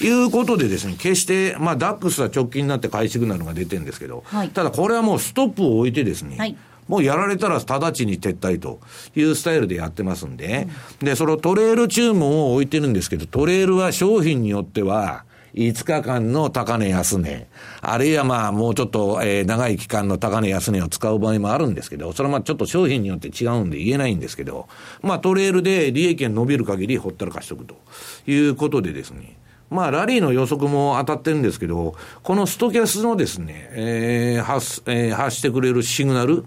[0.00, 6.56] いうことでですね、決して、まあ、ダックスは直近になって買いシグナルが出てるんですけど、はい、ただこれはもうストップを置いてですね、はい
[6.90, 8.80] もうやられたら直ちに撤退と
[9.14, 10.66] いうスタイルでやってますんで、
[10.98, 15.24] で、そのトレール注文を置いてるんですけど、トレールは商品によっては、
[15.54, 17.46] 5日間の高値安値、
[17.80, 24.68] あるいはまあもうちょっと、えー、長い期間の高値安値を使う場合もあるんですけど、それはまあちょっと商品によって違うんで言えないんですけど、
[25.00, 27.76] まあトレールで利益が伸びる限りほったらかしとくと
[28.26, 29.36] いうことでですね、
[29.70, 36.44] まあ、ラリーの予測も当たってるんですけど、このストキャスのですね、えー、発、えー、発してくれるシグナル、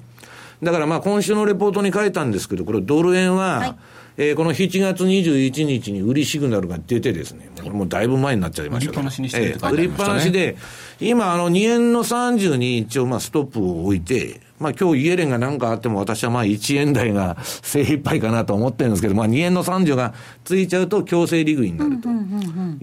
[0.64, 3.76] だからまあ今週のレポートに書いたんですけど、これドル円は、はい、
[4.18, 10.57] えー、この7月21日に売りシグナルが出てですね、これもうだいぶ前になっちゃいました売りっぱなしにして、売りっぱなしで、
[10.99, 22.09] 今あの2円の30に一応まあストップを置いて、まあ今日イエレンが何かあっても私はまあ1円台が精一杯かなと思ってるんですけど、まあ2円の30がついちゃうと強制利食いになると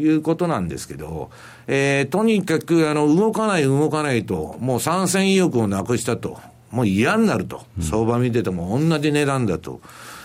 [0.03, 1.31] いうことなんですけど、
[1.69, 6.39] えー、とにかくあの動かない動かないと、もう参戦意欲をなくしたと。
[6.71, 9.81] もう嫌になると、相場見てても同じ値段だと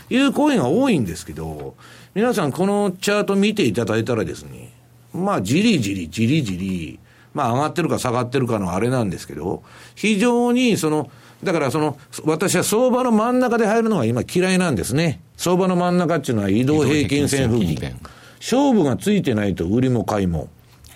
[0.09, 1.75] いう声が多いんですけど、
[2.13, 4.71] 皆さんこのチャート見ていただいたらですね、
[5.13, 6.99] まあじりじりじりじり、
[7.33, 9.63] まあ上がってるか下がってるかのあれなんですけど、
[9.95, 11.09] 非常にその、
[11.43, 15.21] だからその、私は相場の真ん中で入るのが今嫌いなんですね。
[15.37, 17.99] 相場の真ん中っていうのは移動平均線付近。
[18.39, 20.49] 勝負がついてないと売りも買いも。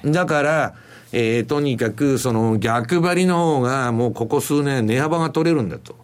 [0.06, 0.76] だから、
[1.12, 5.96] えー、とにかくその逆張りの方がもうここ数年値幅が取れるんだと。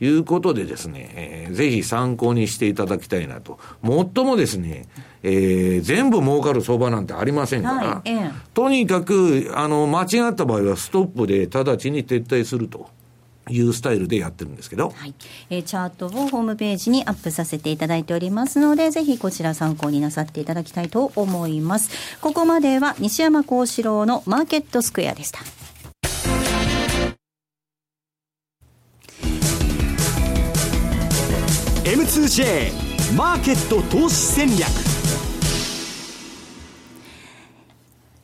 [0.00, 3.58] いうことでですね、えー、ぜひ参考にしていただきたいなと。
[3.82, 4.86] もっともですね、
[5.22, 12.88] えー、全部儲かる相場なんてありませんから、はいええ、とにかく、あの、間違った場合はストップで直ちに撤退すると。
[13.50, 15.14] いうスタイルでやってるんですけど、はい。
[15.50, 22.18] えー、チャートをホームページにアップさせていただいておりますのでぜひこちら参考になさっていただきたいと思います。
[22.20, 25.40] ここまでは西山幸四郎のマーケットスクエアでした。
[31.84, 34.68] M2J マーケット投資戦略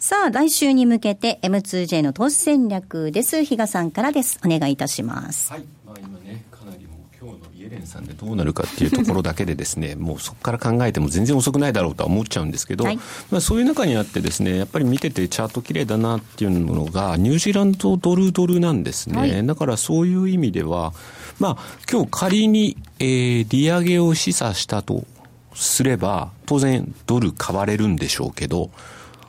[0.04, 3.42] さあ、来週に向けて M2J の投資戦略です。
[3.42, 4.38] 比嘉さんからです。
[4.44, 5.50] お願いいたします。
[5.50, 5.62] はい。
[5.86, 12.98] まあ今ね、かなりもう今日のイエレンさんでどうなるかっていうところだけでですね、 もうそこから考えても全然遅くないだろうとは思っちゃうんですけど、はい、
[13.30, 19.18] まあそういう中にあってですね、やっぱり見ててチャート綺麗だなっていうのが、ニュージーランドドルドルなんですね。
[19.18, 20.92] はい、だからそういう意味では、
[21.38, 25.06] まあ今日仮に、えー、利上げを示唆したと
[25.54, 28.70] すれば、当然ドル買われるんでしょうけど、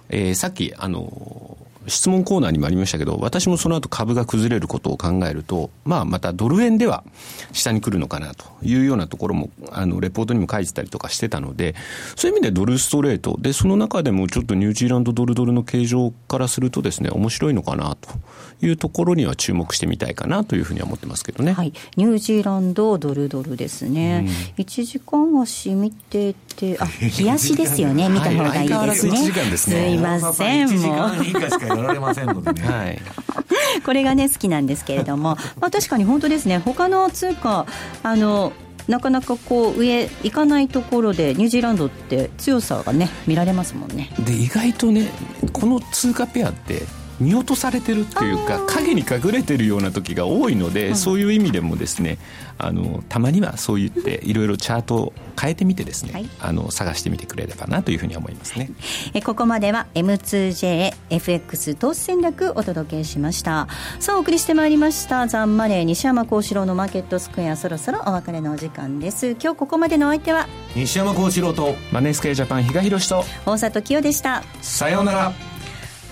[0.10, 1.58] えー、さっき、あの、
[1.88, 7.04] 質問コーナーにもありましたけど、私もその後株が崩れることを考えると、まあまたドル円では
[7.52, 11.76] 下に来るのかなというようなところも、あの、レポートにも書いてたりとかしてたので、
[12.16, 18.10] そういう意味でドルストレート、で、その中でもちょっとニュージーランドドルドルの形状からするとですね、面白いのかなと
[18.62, 21.54] いうところには注目してみたいかなというふうには思ってますけどね。
[21.54, 21.74] はい。
[21.98, 24.26] ニュージーランドドルドルですね。
[24.58, 26.88] うん、1時間足見てて、あ、
[27.20, 28.08] 冷やしですよね。
[28.10, 29.12] 見た方がいいですね。
[29.12, 29.90] はい、時間ですね。
[29.90, 31.75] すいません、もう。
[31.76, 32.62] 1時間以下しかやられませんのでね。
[32.68, 33.02] はい。
[33.86, 36.60] これがね、好きなんですけれども、 まあ確かに本当ですね。
[36.60, 37.66] 他の通貨、
[38.04, 38.54] あの、
[38.88, 45.10] なかなかこう上行かないところでニュージーランドって強さがね見られますもんねで意外とね
[45.54, 46.84] この通貨ペアって
[47.20, 52.18] 見落とされてるっていうか影に隠れてるような時が多いので、そういう意味でもですね
[52.58, 58.70] あのたまにはそう言っていろいろチャートを変えてみてですね、はい、あの探してみてくれればなというふうに思いますね。
[59.14, 63.68] えここまでは M2JFX 投資戦略お届けしました。
[64.00, 69.32] さあお送りしてまいりましたザンマネー西山幸四郎のマーケットスクエアそろそろお別れのお時間です。
[69.32, 74.44] 今日ここまでのお相手は西山幸四郎とマネースクエアジャパン比嘉宏と大里清でした。
[74.62, 75.55] さようなら